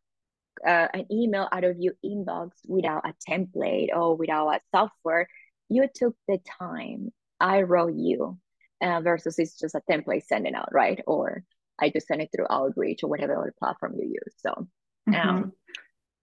[0.67, 5.27] uh, an email out of your inbox without a template or without a software,
[5.69, 7.11] you took the time.
[7.39, 8.37] I wrote you
[8.81, 11.01] uh, versus it's just a template sending out, right?
[11.07, 11.43] Or
[11.79, 14.35] I just send it through Outreach or whatever other platform you use.
[14.37, 14.67] So,
[15.09, 15.29] mm-hmm.
[15.29, 15.53] um,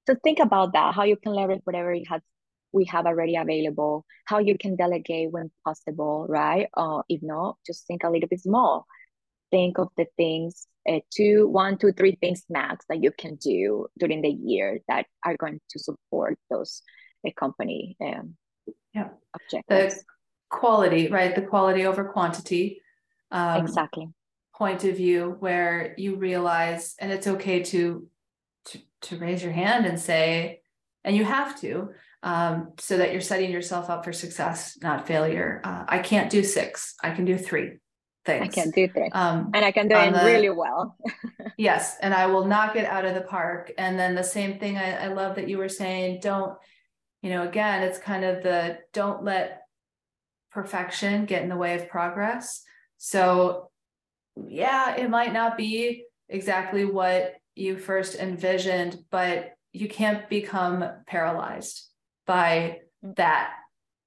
[0.07, 0.95] so think about that.
[0.95, 2.21] How you can leverage whatever you have
[2.73, 4.05] we have already available.
[4.27, 6.69] How you can delegate when possible, right?
[6.77, 8.87] Or uh, if not, just think a little bit small.
[9.51, 13.87] Think of the things uh, two, one, two, three things max that you can do
[13.99, 16.83] during the year that are going to support those
[17.27, 18.37] uh, company um,
[18.95, 19.09] yeah.
[19.35, 19.97] objectives.
[19.97, 20.03] The
[20.49, 21.35] quality, right?
[21.35, 22.81] The quality over quantity.
[23.31, 24.09] Um, exactly.
[24.55, 28.09] Point of view where you realize, and it's okay to
[28.67, 30.61] to, to raise your hand and say,
[31.05, 31.91] and you have to,
[32.23, 35.61] um, so that you're setting yourself up for success, not failure.
[35.63, 36.95] Uh, I can't do six.
[37.03, 37.79] I can do three
[38.25, 38.43] things.
[38.43, 39.09] I can do three.
[39.13, 40.97] Um, and I can do it the, really well.
[41.57, 41.97] yes.
[42.03, 43.73] And I will knock it out of the park.
[43.79, 46.59] And then the same thing, I, I love that you were saying, don't,
[47.23, 49.63] you know, again, it's kind of the don't let
[50.51, 52.63] perfection get in the way of progress.
[52.99, 53.71] So,
[54.37, 61.89] yeah, it might not be exactly what you first envisioned, but you can't become paralyzed
[62.27, 63.17] by mm.
[63.17, 63.53] that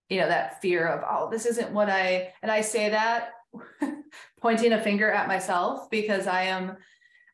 [0.09, 3.29] you know that fear of oh this isn't what i and i say that
[4.41, 6.77] pointing a finger at myself because I am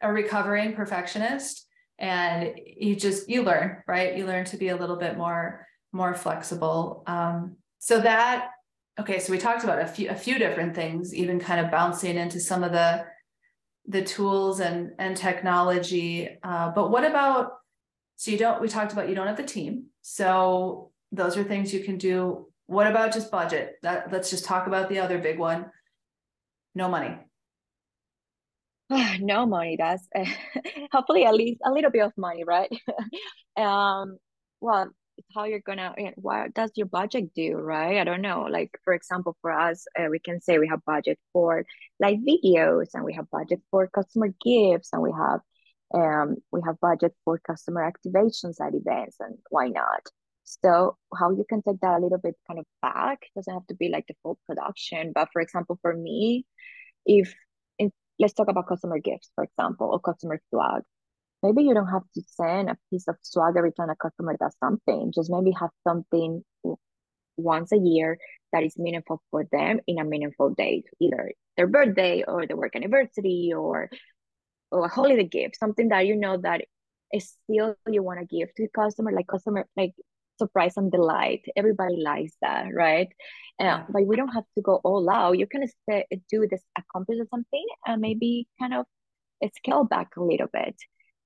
[0.02, 1.65] a recovering perfectionist
[1.98, 4.18] and you just you learn right?
[4.18, 7.04] You learn to be a little bit more more flexible.
[7.08, 8.50] Um, so that
[9.00, 12.18] okay so we talked about a few a few different things even kind of bouncing
[12.18, 13.06] into some of the
[13.88, 16.30] the tools and and technology.
[16.44, 17.52] Uh, but what about
[18.18, 19.86] so you don't we talked about you don't have the team.
[20.02, 22.48] So those are things you can do.
[22.68, 23.76] What about just budget?
[23.84, 25.68] That let's just talk about the other big one.
[26.74, 27.18] No money
[29.20, 30.08] no money that's
[30.92, 32.72] hopefully at least a little bit of money right?
[33.58, 34.18] Um
[34.62, 34.90] well
[35.34, 37.98] how you're gonna what does your budget do right?
[37.98, 41.18] I don't know like for example for us uh, we can say we have budget
[41.34, 41.66] for
[42.00, 45.40] like videos and we have budget for customer gifts and we have
[45.94, 50.02] um we have budget for customer activations at events and why not?
[50.44, 53.76] So how you can take that a little bit kind of back doesn't have to
[53.76, 56.46] be like the full production but for example for me
[57.06, 57.34] if
[58.20, 60.84] let's talk about customer gifts for example or customer swag
[61.46, 64.56] maybe you don't have to send a piece of swag every time a customer does
[64.60, 65.12] something.
[65.14, 66.44] Just maybe have something
[67.38, 68.18] once a year
[68.52, 72.76] that is meaningful for them in a meaningful date, either their birthday or their work
[72.76, 73.90] anniversary or
[74.72, 76.62] or a holiday gift, something that you know that
[77.14, 79.94] is still you want to give to the customer, like customer like
[80.38, 81.46] surprise and delight.
[81.56, 83.08] Everybody likes that, right?
[83.60, 83.84] Uh, yeah.
[83.90, 85.38] but we don't have to go all out.
[85.38, 88.86] You can stay, do this, accomplish something, and maybe kind of
[89.58, 90.76] scale back a little bit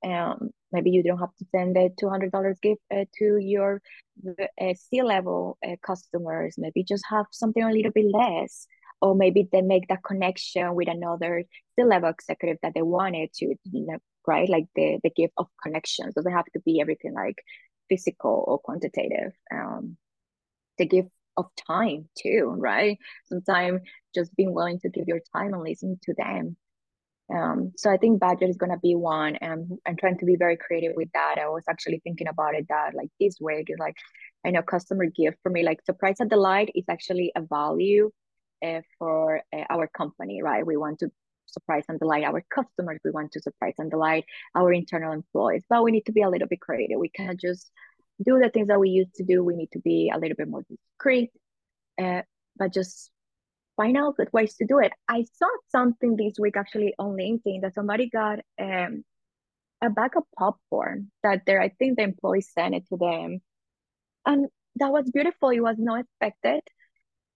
[0.05, 3.81] um, maybe you don't have to send a $200 gift uh, to your
[4.27, 6.55] uh, C-level uh, customers.
[6.57, 8.67] Maybe just have something a little bit less.
[9.01, 11.45] Or maybe they make that connection with another
[11.77, 14.49] C-level executive that they wanted to, you know, right?
[14.49, 16.15] Like the, the gift of connections.
[16.15, 17.37] Doesn't have to be everything like
[17.89, 19.33] physical or quantitative.
[19.53, 19.97] Um,
[20.77, 22.97] the gift of time too, right?
[23.25, 23.81] Sometimes
[24.15, 26.55] just being willing to give your time and listen to them
[27.33, 30.35] um, so I think budget is going to be one, and I'm trying to be
[30.35, 31.35] very creative with that.
[31.39, 33.95] I was actually thinking about it that like this way, like
[34.45, 38.09] I know customer gift for me, like surprise and delight is actually a value
[38.65, 40.65] uh, for uh, our company, right?
[40.65, 41.11] We want to
[41.51, 42.99] surprise and delight our customers.
[43.03, 46.29] We want to surprise and delight our internal employees, but we need to be a
[46.29, 46.99] little bit creative.
[46.99, 47.71] We can't just
[48.23, 49.43] do the things that we used to do.
[49.43, 51.31] We need to be a little bit more discreet,
[52.01, 52.23] uh,
[52.57, 53.11] but just
[53.77, 54.91] find out good ways to do it.
[55.07, 59.03] I saw something this week actually on LinkedIn that somebody got um,
[59.81, 63.39] a bag of popcorn that there, I think the employee sent it to them.
[64.25, 65.49] And that was beautiful.
[65.49, 66.61] It was not expected.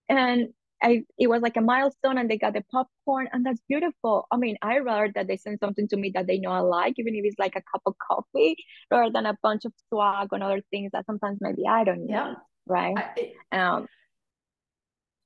[0.09, 0.49] And
[0.83, 4.27] I, it was like a milestone and they got the popcorn and that's beautiful.
[4.31, 6.95] I mean, I rather that they send something to me that they know I like,
[6.97, 8.57] even if it's like a cup of coffee,
[8.91, 12.09] rather than a bunch of swag and other things that sometimes maybe I don't.
[12.09, 12.33] Yeah.
[12.67, 12.95] Right.
[13.51, 13.87] I, um,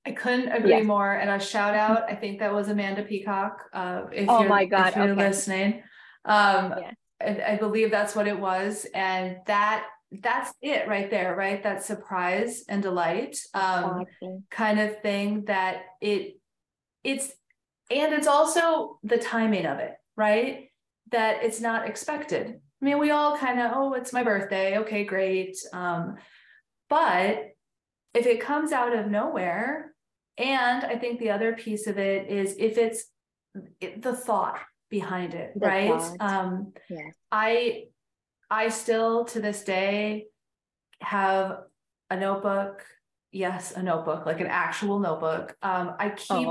[0.06, 0.86] I couldn't agree yes.
[0.86, 1.12] more.
[1.14, 3.64] And a shout out, I think that was Amanda Peacock.
[3.74, 4.90] Uh, if oh you're, my God.
[4.90, 5.28] If you're okay.
[5.28, 5.74] listening.
[6.24, 6.92] Um, yeah.
[7.20, 8.86] I, I, believe that's what it was.
[8.94, 11.62] And that that's it right there, right?
[11.64, 14.44] That surprise and delight um, exactly.
[14.50, 16.40] kind of thing that it
[17.04, 17.32] it's
[17.90, 20.70] and it's also the timing of it, right?
[21.12, 22.60] That it's not expected.
[22.82, 24.78] I mean, we all kind of, oh, it's my birthday.
[24.80, 25.58] Okay, great.
[25.74, 26.18] Um,
[26.90, 27.52] but
[28.14, 29.94] if it comes out of nowhere,
[30.38, 33.06] and I think the other piece of it is if it's
[33.82, 35.90] it, the thought behind it, the right?
[35.90, 36.18] Thought.
[36.20, 37.16] Um, yes.
[37.32, 37.86] I
[38.50, 40.28] I still to this day
[41.02, 41.60] have
[42.10, 42.86] a notebook.
[43.32, 45.56] Yes, a notebook, like an actual notebook.
[45.62, 46.48] Um, I keep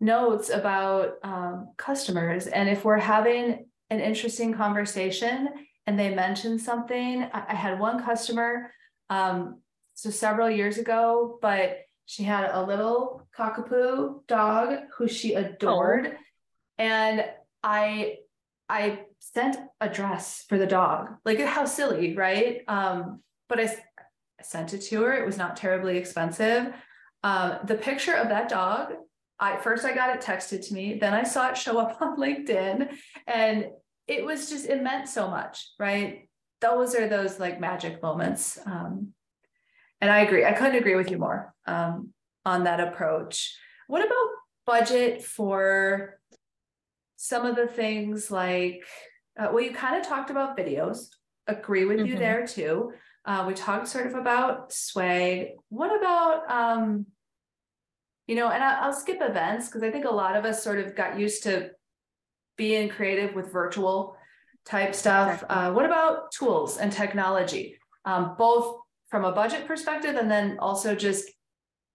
[0.00, 5.48] notes about um, customers, and if we're having an interesting conversation
[5.86, 8.72] and they mention something, I, I had one customer,
[9.08, 9.60] um,
[9.94, 16.12] so several years ago, but she had a little cockapoo dog who she adored.
[16.12, 16.16] Oh.
[16.78, 17.24] And
[17.62, 18.16] I
[18.70, 21.16] I sent a dress for the dog.
[21.24, 22.62] Like how silly, right?
[22.68, 25.12] Um, but I, I sent it to her.
[25.12, 26.72] It was not terribly expensive.
[27.24, 28.92] Um, the picture of that dog,
[29.40, 32.16] I first I got it texted to me, then I saw it show up on
[32.16, 32.94] LinkedIn,
[33.26, 33.66] and
[34.06, 36.28] it was just it meant so much, right?
[36.60, 38.58] Those are those like magic moments.
[38.64, 39.08] Um,
[40.00, 40.44] and I agree.
[40.44, 42.10] I couldn't agree with you more um,
[42.46, 43.56] on that approach.
[43.88, 44.28] What about
[44.64, 46.19] budget for
[47.22, 48.82] some of the things like,
[49.38, 51.08] uh, well, you kind of talked about videos.
[51.46, 52.06] Agree with mm-hmm.
[52.06, 52.92] you there too.
[53.26, 55.48] Uh, we talked sort of about swag.
[55.68, 57.04] What about, um,
[58.26, 60.78] you know, and I, will skip events because I think a lot of us sort
[60.78, 61.72] of got used to
[62.56, 64.16] being creative with virtual
[64.64, 65.42] type stuff.
[65.42, 65.56] Exactly.
[65.56, 67.76] Uh, what about tools and technology?
[68.06, 68.78] Um, both
[69.10, 71.30] from a budget perspective and then also just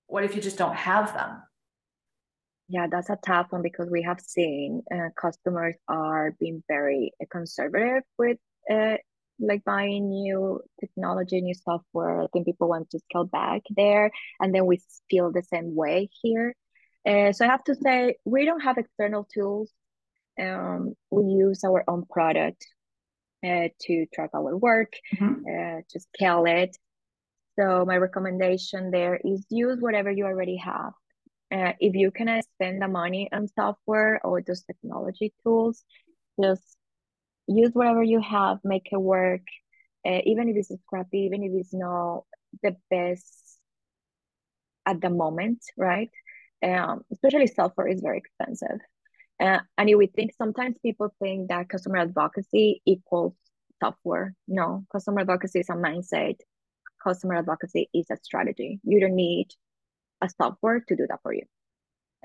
[0.05, 1.41] what if you just don't have them
[2.68, 7.26] Yeah, that's a tough one because we have seen uh, customers are being very uh,
[7.32, 8.38] conservative with
[8.72, 8.95] uh,
[9.39, 12.24] like buying new technology, new software.
[12.24, 14.09] I think people want to scale back there,
[14.39, 16.55] and then we feel the same way here.
[17.07, 19.72] Uh, so I have to say we don't have external tools.
[20.41, 22.66] Um, we use our own product
[23.45, 25.43] uh, to track our work, mm-hmm.
[25.45, 26.76] uh, to scale it.
[27.59, 30.93] So my recommendation there is use whatever you already have.
[31.56, 35.84] Uh, if you can spend the money on software or those technology tools,
[36.41, 36.78] just
[37.47, 39.47] use whatever you have, make it work.
[40.06, 42.24] Uh, even if it's crappy, even if it's not
[42.62, 43.60] the best
[44.86, 46.10] at the moment, right?
[46.64, 48.80] Um, especially software is very expensive.
[49.41, 53.34] Uh, and you would think sometimes people think that customer advocacy equals
[53.82, 54.36] software.
[54.47, 56.38] No, customer advocacy is a mindset.
[57.03, 58.80] Customer advocacy is a strategy.
[58.84, 59.47] You don't need
[60.22, 61.43] a software to do that for you.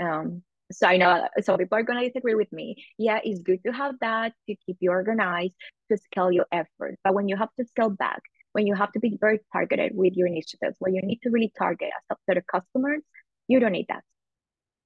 [0.03, 2.85] Um, so I know some people are gonna disagree with me.
[2.97, 5.55] Yeah, it's good to have that to keep you organized,
[5.91, 6.97] to scale your efforts.
[7.03, 8.21] But when you have to scale back,
[8.53, 11.53] when you have to be very targeted with your initiatives, when you need to really
[11.59, 13.03] target a subset of customers,
[13.49, 14.05] you don't need that.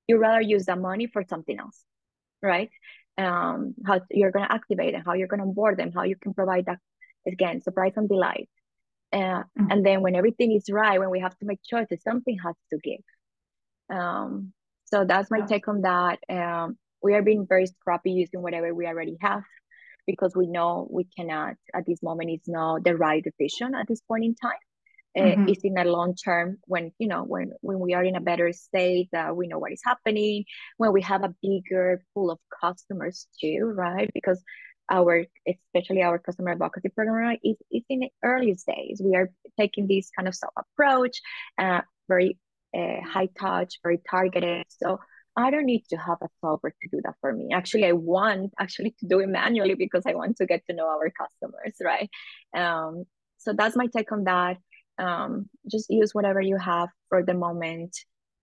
[0.08, 1.82] You rather use that money for something else,
[2.42, 2.70] right?
[3.18, 6.66] Um, how you're gonna activate them, how you're gonna onboard them, how you can provide
[6.66, 6.78] that
[7.26, 8.48] again, surprise and delight.
[9.14, 9.70] Uh, mm-hmm.
[9.70, 12.78] And then when everything is right, when we have to make choices, something has to
[12.82, 13.96] give.
[13.96, 14.52] Um,
[14.86, 16.18] so that's my take on that.
[16.28, 19.42] Um, we are being very scrappy using whatever we already have
[20.06, 24.00] because we know we cannot at this moment is not the right decision at this
[24.00, 24.52] point in time.
[25.16, 25.42] Uh, mm-hmm.
[25.42, 28.20] Uh, it's in the long term when you know when when we are in a
[28.20, 30.44] better state that uh, we know what is happening
[30.76, 34.42] when we have a bigger pool of customers too right because
[34.90, 39.86] our especially our customer advocacy program is, is in the early days we are taking
[39.86, 41.20] this kind of self approach
[41.58, 42.38] uh, very
[42.76, 44.66] uh, high touch, very targeted.
[44.68, 44.98] So
[45.36, 47.50] I don't need to have a software to do that for me.
[47.52, 50.86] Actually, I want actually to do it manually because I want to get to know
[50.86, 52.08] our customers, right?
[52.56, 53.04] Um,
[53.38, 54.58] so that's my take on that.
[54.98, 57.96] Um, just use whatever you have for the moment.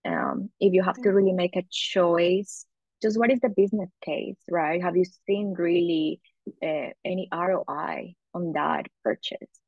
[0.04, 2.66] Um, if you have to really make a choice,
[3.00, 4.82] just what is the business case, right?
[4.82, 6.20] Have you seen really
[6.62, 9.60] uh, any ROI on that purchase?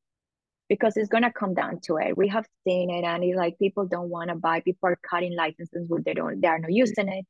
[0.69, 2.17] because it's gonna come down to it.
[2.17, 4.61] We have seen it, and it's like people don't want to buy.
[4.61, 7.27] People are cutting licenses when they don't, they are not using it.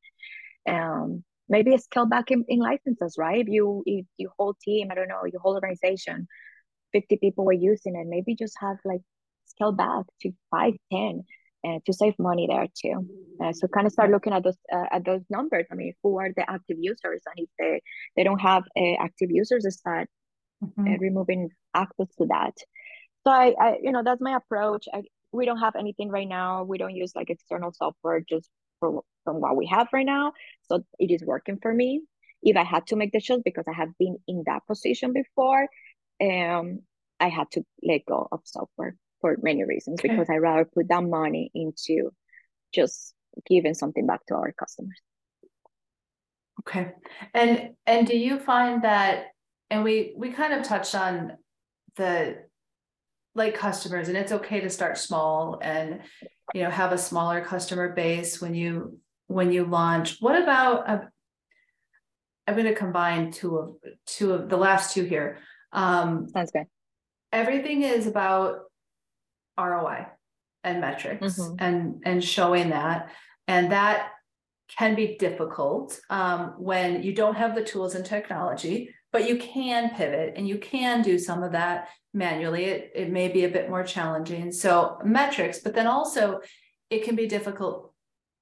[0.71, 3.41] Um, maybe a scale back in, in licenses, right?
[3.41, 6.29] If you if your whole team, I don't know, your whole organization,
[6.93, 9.03] fifty people were using it, maybe just have like
[9.47, 11.25] scale back to five, ten,
[11.67, 13.07] uh, to save money there too.
[13.43, 15.67] Uh, so kind of start looking at those uh, at those numbers.
[15.71, 17.83] I mean, who are the active users, and if they
[18.17, 20.09] they don't have uh, active users, start
[20.63, 20.87] mm-hmm.
[20.87, 22.55] Uh, removing access to that?
[23.25, 24.87] So I, I you know that's my approach.
[24.93, 25.03] I,
[25.33, 26.65] we don't have anything right now.
[26.65, 28.49] We don't use like external software just
[28.81, 30.33] for from what we have right now.
[30.69, 32.03] So it is working for me.
[32.45, 35.63] If i had to make the choice because i have been in that position before
[36.21, 36.81] um
[37.19, 40.09] i had to let go of software for many reasons okay.
[40.09, 42.11] because i rather put that money into
[42.75, 43.15] just
[43.47, 45.01] giving something back to our customers.
[46.61, 46.93] Okay.
[47.33, 49.27] And and do you find that
[49.71, 51.33] and we we kind of touched on
[51.97, 52.37] the
[53.35, 56.01] like customers and it's okay to start small and
[56.55, 60.19] you know have a smaller customer base when you when you launch.
[60.21, 60.99] What about uh,
[62.47, 65.39] i'm going to combine two of two of the last two here.
[65.73, 66.67] Um sounds good.
[67.33, 68.61] everything is about
[69.59, 70.07] roi
[70.63, 71.55] and metrics mm-hmm.
[71.59, 73.11] and and showing that.
[73.47, 74.11] And that
[74.79, 79.91] can be difficult um, when you don't have the tools and technology but you can
[79.91, 82.65] pivot and you can do some of that manually.
[82.65, 84.51] It, it may be a bit more challenging.
[84.51, 86.41] So metrics but then also
[86.91, 87.93] it can be difficult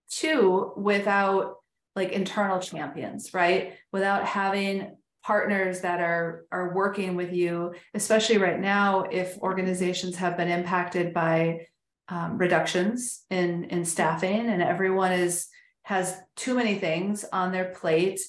[0.09, 1.57] too without
[1.95, 3.75] like internal champions right?
[3.93, 10.37] Without having partners that are are working with you especially right now if organizations have
[10.37, 11.67] been impacted by
[12.09, 15.49] um, reductions in in staffing and everyone is
[15.85, 18.21] has too many things on their plate.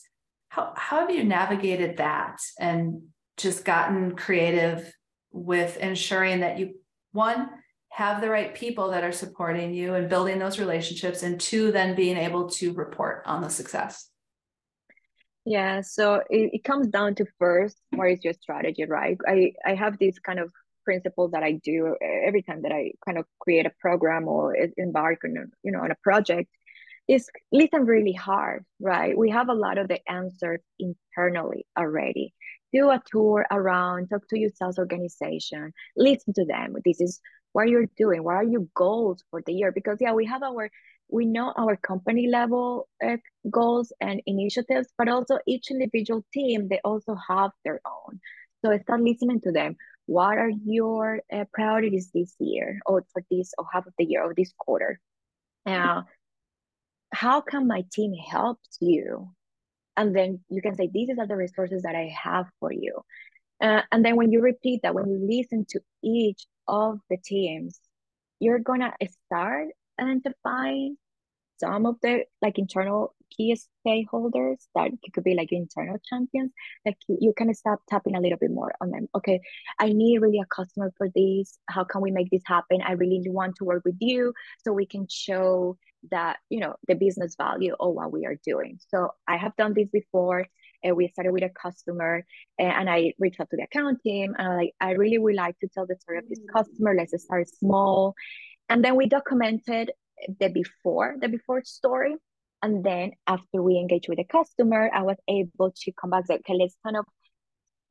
[0.50, 3.04] How, how have you navigated that and
[3.38, 4.92] just gotten creative
[5.32, 6.76] with ensuring that you
[7.12, 7.50] one
[7.90, 11.96] have the right people that are supporting you and building those relationships and two then
[11.96, 14.10] being able to report on the success
[15.46, 19.18] yeah so it, it comes down to first what is your strategy right?
[19.28, 20.52] I i have this kind of
[20.84, 21.96] principle that i do
[22.28, 25.92] every time that i kind of create a program or embark on you know on
[25.92, 26.50] a project
[27.08, 29.18] is listen really hard right?
[29.18, 32.34] We have a lot of the answers internally already.
[32.74, 36.76] Do a tour around, talk to your sales organization, listen to them.
[36.84, 37.22] This is
[37.54, 38.24] what you're doing.
[38.24, 39.72] What are your goals for the year?
[39.72, 40.70] Because yeah, we have our
[41.10, 43.18] we know our company level uh,
[43.50, 48.20] goals and initiatives, but also each individual team, they also have their own.
[48.64, 49.76] So start listening to them.
[50.06, 54.24] What are your uh, priorities this year or for this or half of the year
[54.24, 55.00] or this quarter?
[55.66, 56.02] Uh,
[57.14, 59.30] how can my team help you?
[59.96, 63.02] And then you can say, these are the resources that I have for you.
[63.62, 67.80] Uh, and then when you repeat that, when you listen to each of the teams,
[68.40, 68.94] you're gonna
[69.28, 70.98] start identifying
[71.60, 76.52] some of the like internal key stakeholders that could be like internal champions
[76.86, 79.08] like you can start tapping a little bit more on them.
[79.16, 79.40] Okay
[79.80, 81.58] i need really a customer for this.
[81.70, 82.82] How can we make this happen?
[82.82, 84.34] I really want to work with you
[84.64, 85.78] so we can show
[86.12, 88.80] that you know the business value of what we are doing.
[88.90, 90.46] So i have done this before
[90.84, 92.26] and we started with a customer
[92.60, 95.36] uh, and i reached out to the account team and I'm like i really would
[95.36, 96.96] like to tell the story of this customer.
[96.96, 98.14] Let's start small.
[98.70, 99.92] And then we documented
[100.40, 102.16] the before the before story.
[102.62, 106.40] And then after we engage with the customer i was able to come back like
[106.40, 107.06] okay let's kind of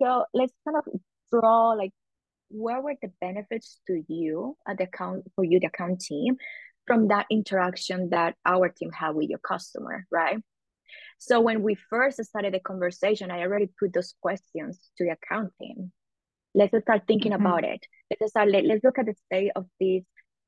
[0.01, 0.85] so let's kind of
[1.31, 1.93] draw like
[2.49, 6.37] where were the benefits to you at the account for you the account team
[6.87, 10.39] from that interaction that our team had with your customer right
[11.23, 15.51] so when we first started the conversation i already put those questions to the account
[15.61, 15.93] team
[16.55, 17.47] let's start thinking mm-hmm.
[17.47, 17.87] about it.
[18.21, 20.05] Let's start let, let's look at the state of this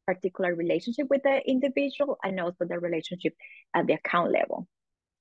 [0.07, 3.35] particular relationship with the individual and also the relationship
[3.75, 4.68] at the account level.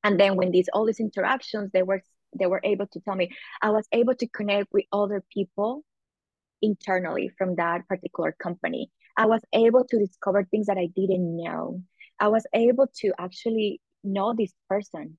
[0.04, 2.02] And then when these all these interactions they were
[2.38, 3.30] they were able to tell me
[3.62, 5.84] i was able to connect with other people
[6.62, 8.90] internally from that particular company.
[9.16, 11.82] I was able to discover things that i didn't know.
[12.20, 15.18] I was able to actually know this person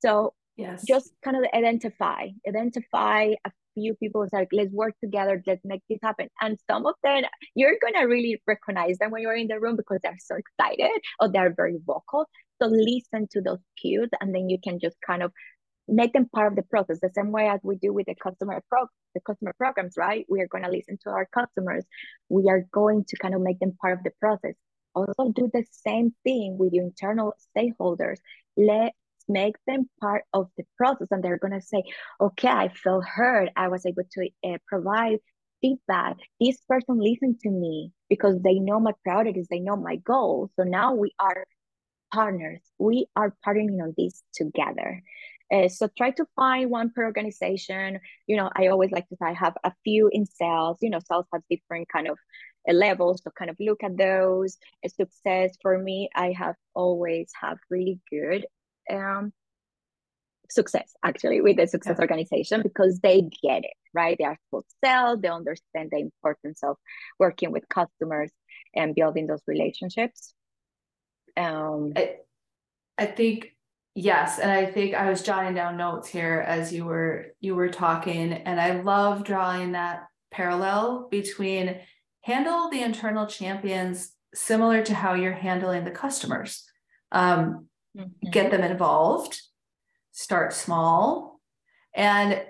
[0.00, 0.84] so yes.
[0.86, 5.42] just kind of identify identify a few people it's like let's work together.
[5.46, 6.28] Let's make this happen.
[6.40, 7.24] And some of them
[7.54, 11.30] you're gonna really recognize them when you're in the room because they're so excited or
[11.30, 12.26] they're very vocal.
[12.60, 15.32] So listen to those cues and then you can just kind of
[15.88, 16.98] make them part of the process.
[17.00, 20.26] The same way as we do with the customer pro the customer programs right?
[20.28, 21.84] We are going to listen to our customers.
[22.28, 24.54] We are going to kind of make them part of the process.
[24.94, 28.18] Also do the same thing with your internal stakeholders.
[28.56, 28.92] Let
[29.28, 31.82] make them part of the process and they're going to say
[32.20, 35.18] okay i felt heard i was able to uh, provide
[35.60, 36.16] feedback.
[36.40, 39.48] This person listened to me because they know my priorities.
[39.50, 40.50] They know my goals.
[40.56, 41.46] So now we are
[42.12, 42.60] partners.
[42.78, 45.02] We are partnering on this together.
[45.52, 47.98] Uh, so try to find one per organization.
[48.26, 50.78] You know i always like to say i have a few in sales.
[50.80, 52.18] You know sales has different kind of
[52.68, 54.58] uh, levels so kind of look at those.
[54.84, 58.46] A success for me i have always have really good
[58.90, 59.32] um,
[60.50, 62.02] success actually with the success yeah.
[62.02, 64.16] organization because they get it right?
[64.18, 66.76] They are full sell they understand the importance of
[67.18, 68.30] working with customers
[68.74, 70.34] and building those relationships.
[71.36, 72.16] Um I,
[72.98, 73.56] I think
[73.96, 77.68] yes and i think i was jotting down notes here as you were you were
[77.68, 81.76] talking and i love drawing that parallel between
[82.22, 86.64] handle the internal champions similar to how you're handling the customers.
[87.12, 87.66] Um,
[87.96, 88.30] mm-hmm.
[88.30, 89.40] get them involved,
[90.12, 91.40] start small.
[91.94, 92.42] And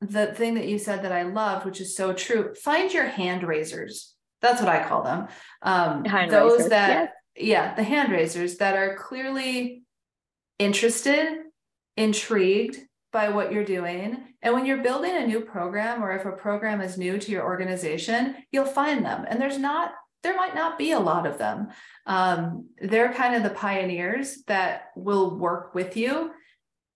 [0.00, 3.42] the thing that you said that I loved, which is so true, find your hand
[3.42, 4.14] raisers.
[4.40, 5.26] That's what I call them.
[5.62, 9.82] Um, those raisers, that, yeah, the hand raisers that are clearly
[10.58, 11.38] interested,
[11.96, 12.78] intrigued
[13.12, 14.18] by what you're doing.
[14.42, 17.44] And when you're building a new program, or if a program is new to your
[17.44, 19.24] organization, you'll find them.
[19.28, 19.92] And there's not
[20.22, 21.68] there might not be a lot of them.
[22.06, 26.32] Um, they're kind of the pioneers that will work with you.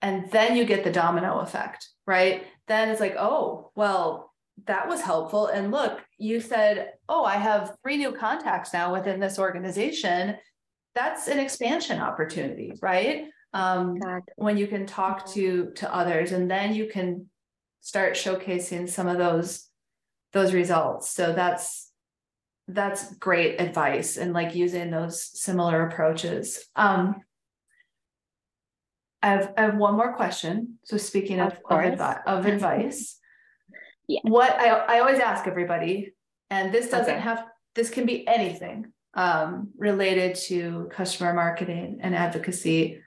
[0.01, 2.45] And then you get the domino effect, right?
[2.67, 4.33] Then it's like, oh, well,
[4.67, 5.47] that was helpful.
[5.47, 10.37] And look, you said, oh, I have three new contacts now within this organization.
[10.95, 13.27] That's an expansion opportunity, right?
[13.55, 13.99] Um,
[14.37, 17.29] when you can talk to to others, and then you can
[17.81, 19.69] start showcasing some of those
[20.33, 21.11] those results.
[21.11, 21.92] So that's
[22.75, 26.65] that's great advice and like using those similar approaches.
[26.77, 27.17] Um,
[29.23, 30.79] I have, I have one more question.
[30.85, 33.19] So speaking of, of, of, advi- of advice,
[34.09, 34.21] yeah.
[34.23, 36.15] what I, I always ask everybody,
[36.51, 37.23] and this doesn't okay.
[37.23, 43.01] have, this can be anything um, related to customer marketing and advocacy.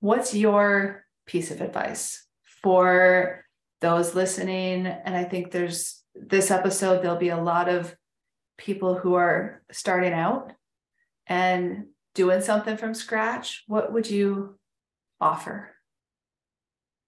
[0.00, 2.26] What's your piece of advice
[2.62, 3.44] for
[3.80, 4.86] those listening?
[4.86, 7.94] And I think there's this episode, there'll be a lot of
[8.58, 10.52] people who are starting out
[11.26, 14.58] and doing something from scratch, what would you
[15.20, 15.70] offer?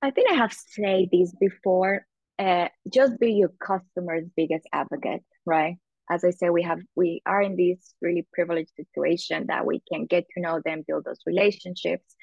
[0.00, 2.06] I think I have said this before.
[2.38, 5.76] Uh, just be your customer's biggest advocate, right?
[6.10, 10.06] as I say, we have we are in this really privileged situation that we can
[10.06, 12.16] get to know them, build those relationships,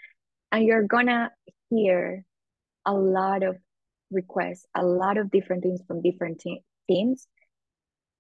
[0.52, 1.32] and you're gonna
[1.70, 2.26] hear
[2.86, 3.56] a lot of
[4.12, 7.28] requests, a lot of different things from different te- teams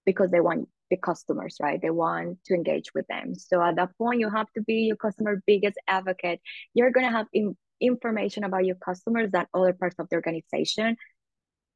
[0.05, 1.81] because they want the customers, right?
[1.81, 3.35] They want to engage with them.
[3.35, 6.41] So at that point, you have to be your customer biggest advocate.
[6.73, 10.97] You're gonna have in- information about your customers that other parts of the organization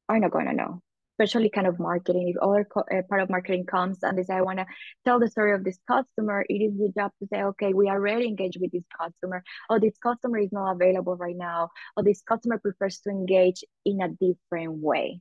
[0.08, 0.82] are not gonna know
[1.22, 2.28] especially kind of marketing.
[2.28, 4.66] If other uh, part of marketing comes and they say, I want to
[5.04, 8.26] tell the story of this customer, it is your job to say, okay, we already
[8.26, 9.44] engaged with this customer.
[9.70, 11.70] Oh, this customer is not available right now.
[11.96, 15.20] Or this customer prefers to engage in a different way.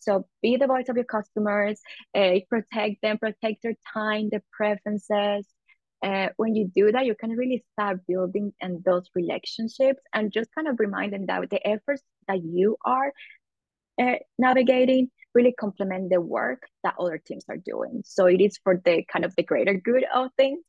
[0.00, 1.80] So be the voice of your customers,
[2.16, 5.46] uh, protect them, protect their time, their preferences.
[6.02, 10.50] Uh, when you do that, you can really start building and those relationships and just
[10.54, 13.12] kind of remind them that the efforts that you are
[14.00, 18.02] uh, navigating really complement the work that other teams are doing.
[18.04, 20.60] So it is for the kind of the greater good of things.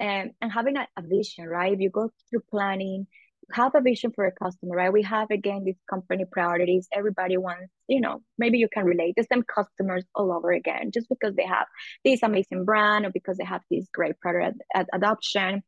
[0.00, 1.72] and and having a, a vision, right?
[1.74, 3.06] If you go through planning,
[3.52, 4.92] have a vision for a customer, right?
[4.92, 6.88] We have again these company priorities.
[6.92, 11.08] Everybody wants, you know, maybe you can relate the same customers all over again, just
[11.08, 11.66] because they have
[12.04, 15.62] this amazing brand or because they have this great product ad- adoption.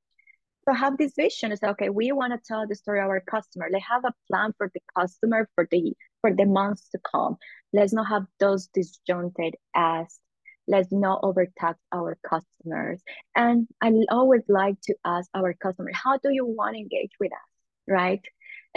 [0.67, 1.53] So have this vision.
[1.53, 1.89] It's okay.
[1.89, 3.69] We want to tell the story of our customer.
[3.73, 7.37] They have a plan for the customer for the for the months to come.
[7.73, 10.21] Let's not have those disjointed asks.
[10.69, 13.03] Let's not overtax our customers.
[13.35, 17.33] And I always like to ask our customer, how do you want to engage with
[17.33, 17.50] us?
[17.91, 18.25] Right?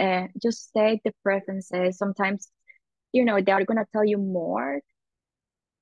[0.00, 1.96] Uh, just say the preferences.
[1.96, 2.48] Sometimes,
[3.12, 4.80] you know, they are going to tell you more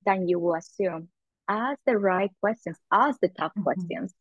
[0.04, 1.08] than you will assume.
[1.48, 3.62] Ask the right questions, ask the tough mm-hmm.
[3.62, 4.14] questions.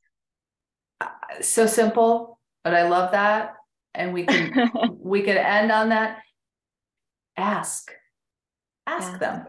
[1.41, 3.55] So simple, but I love that.
[3.93, 6.19] And we can we could end on that.
[7.35, 7.91] Ask
[8.87, 9.45] ask them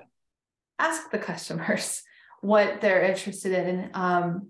[0.79, 2.03] ask the customers
[2.41, 4.49] what they're interested in um,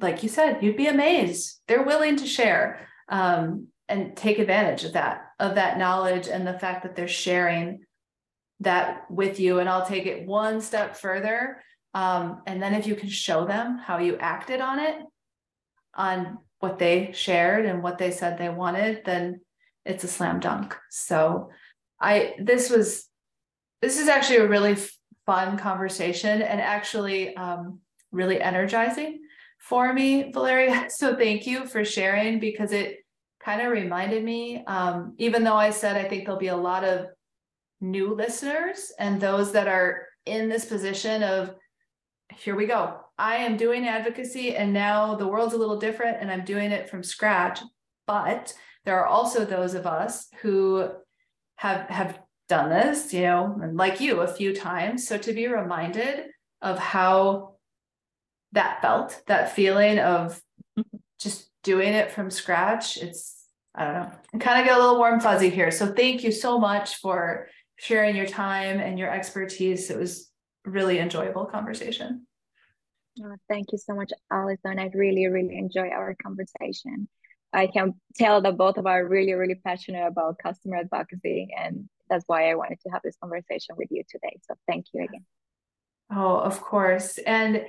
[0.00, 4.92] like you said you'd be amazed they're willing to share um, and take advantage of
[4.92, 7.80] that of that knowledge and the fact that they're sharing
[8.60, 11.62] that with you and i'll take it one step further
[11.94, 14.96] um, and then if you can show them how you acted on it
[15.94, 19.40] on what they shared and what they said they wanted then
[19.84, 21.50] it's a slam dunk so
[22.00, 23.06] i this was
[23.80, 24.76] this is actually a really
[25.24, 27.78] fun conversation and actually um,
[28.10, 29.20] really energizing
[29.58, 30.88] for me, Valeria.
[30.90, 32.98] So thank you for sharing because it
[33.48, 36.84] kind of reminded me, um, even though I said I think there'll be a lot
[36.84, 37.06] of
[37.80, 41.54] new listeners and those that are in this position of
[42.34, 43.00] here we go.
[43.16, 46.90] I am doing advocacy and now the world's a little different and I'm doing it
[46.90, 47.60] from scratch.
[48.06, 48.52] But
[48.84, 50.90] there are also those of us who
[51.56, 52.20] have have
[52.50, 55.08] done this, you know, and like you a few times.
[55.08, 56.26] So to be reminded
[56.60, 57.54] of how
[58.52, 60.38] that felt, that feeling of
[61.18, 63.37] just doing it from scratch, it's,
[63.78, 65.70] I don't know, I kind of get a little warm fuzzy here.
[65.70, 69.88] So thank you so much for sharing your time and your expertise.
[69.88, 70.30] It was
[70.64, 72.26] really enjoyable conversation.
[73.22, 74.80] Oh, thank you so much, Alison.
[74.80, 77.08] I really, really enjoy our conversation.
[77.52, 81.88] I can tell that both of us are really, really passionate about customer advocacy and
[82.10, 84.38] that's why I wanted to have this conversation with you today.
[84.42, 85.24] So thank you again.
[86.10, 87.18] Oh, of course.
[87.18, 87.62] And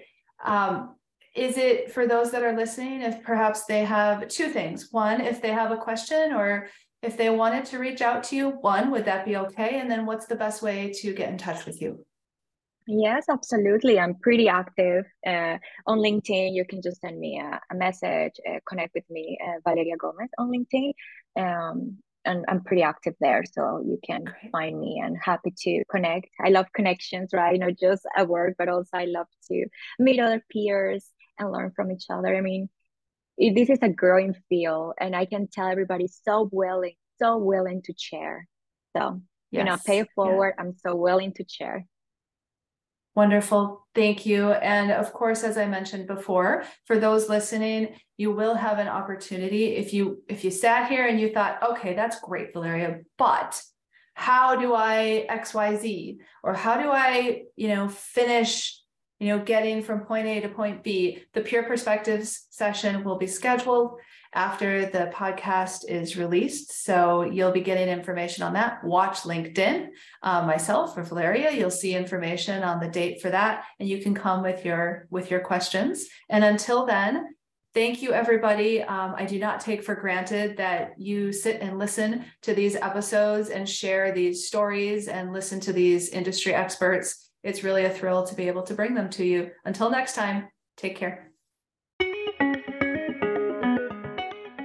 [0.44, 0.96] um,
[1.36, 4.90] is it for those that are listening, if perhaps they have two things?
[4.92, 6.68] One, if they have a question or
[7.02, 9.80] if they wanted to reach out to you, one, would that be okay?
[9.80, 12.06] And then what's the best way to get in touch with you?
[12.88, 14.00] Yes, absolutely.
[14.00, 16.56] I'm pretty active uh, on LinkedIn.
[16.56, 20.30] You can just send me a, a message, uh, connect with me, uh, Valeria Gomez
[20.40, 20.94] on LinkedIn.
[21.38, 23.44] Um, and I'm pretty active there.
[23.50, 24.52] So you can Great.
[24.52, 26.28] find me and happy to connect.
[26.44, 27.60] I love connections, right?
[27.60, 29.66] Not just at work, but also I love to
[30.00, 32.36] meet other peers and learn from each other.
[32.36, 32.70] I mean,
[33.38, 37.82] it, this is a growing field and I can tell everybody so willing, so willing
[37.84, 38.48] to share.
[38.96, 39.22] So,
[39.52, 39.60] yes.
[39.60, 40.56] you know, pay it forward.
[40.58, 40.64] Yeah.
[40.64, 41.86] I'm so willing to share.
[43.16, 43.86] Wonderful.
[43.96, 44.52] Thank you.
[44.52, 49.76] And of course, as I mentioned before, for those listening, you will have an opportunity
[49.76, 53.62] if you if you sat here and you thought, okay, that's great, Valeria, but
[54.14, 56.18] how do I XYZ?
[56.44, 58.79] Or how do I, you know, finish
[59.20, 61.24] you know, getting from point A to point B.
[61.34, 64.00] The peer Perspectives session will be scheduled
[64.34, 66.84] after the podcast is released.
[66.86, 68.84] So you'll be getting information on that.
[68.84, 69.88] Watch LinkedIn.
[70.22, 74.14] Uh, myself or Valeria, you'll see information on the date for that, and you can
[74.14, 76.06] come with your with your questions.
[76.30, 77.36] And until then,
[77.74, 78.84] thank you everybody.
[78.84, 83.50] Um, I do not take for granted that you sit and listen to these episodes
[83.50, 87.29] and share these stories and listen to these industry experts.
[87.44, 89.52] It's really a thrill to be able to bring them to you.
[89.66, 91.32] Until next time, take care.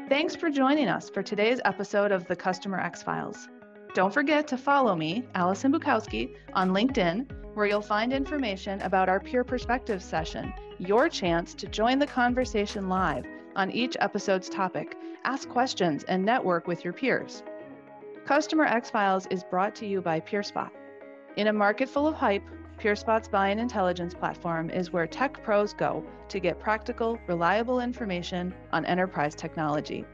[0.09, 3.49] Thanks for joining us for today's episode of the Customer X Files.
[3.95, 9.21] Don't forget to follow me, Alison Bukowski, on LinkedIn, where you'll find information about our
[9.21, 15.49] Peer Perspective session, your chance to join the conversation live on each episode's topic, ask
[15.49, 17.45] questions, and network with your peers.
[18.27, 20.71] Customer X Files is brought to you by PeerSpot.
[21.37, 22.43] In a market full of hype,
[22.79, 28.85] PeerSpot's buying intelligence platform is where tech pros go to get practical, reliable information on
[28.85, 30.05] enterprise technology.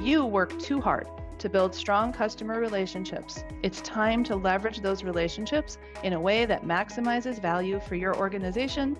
[0.00, 1.06] You work too hard
[1.38, 3.44] to build strong customer relationships.
[3.62, 8.96] It's time to leverage those relationships in a way that maximizes value for your organization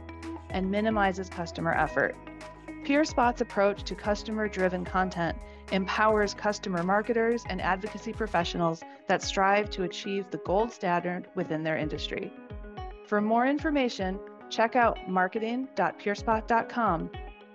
[0.50, 2.16] and minimizes customer effort.
[2.84, 5.36] PeerSpot's approach to customer driven content
[5.70, 11.76] empowers customer marketers and advocacy professionals that strive to achieve the gold standard within their
[11.76, 12.32] industry.
[13.10, 14.18] For more information,
[14.50, 17.10] check out marketing.peerspot.com.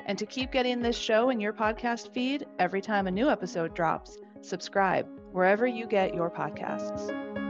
[0.05, 3.73] And to keep getting this show in your podcast feed every time a new episode
[3.73, 7.44] drops, subscribe wherever you get your podcasts.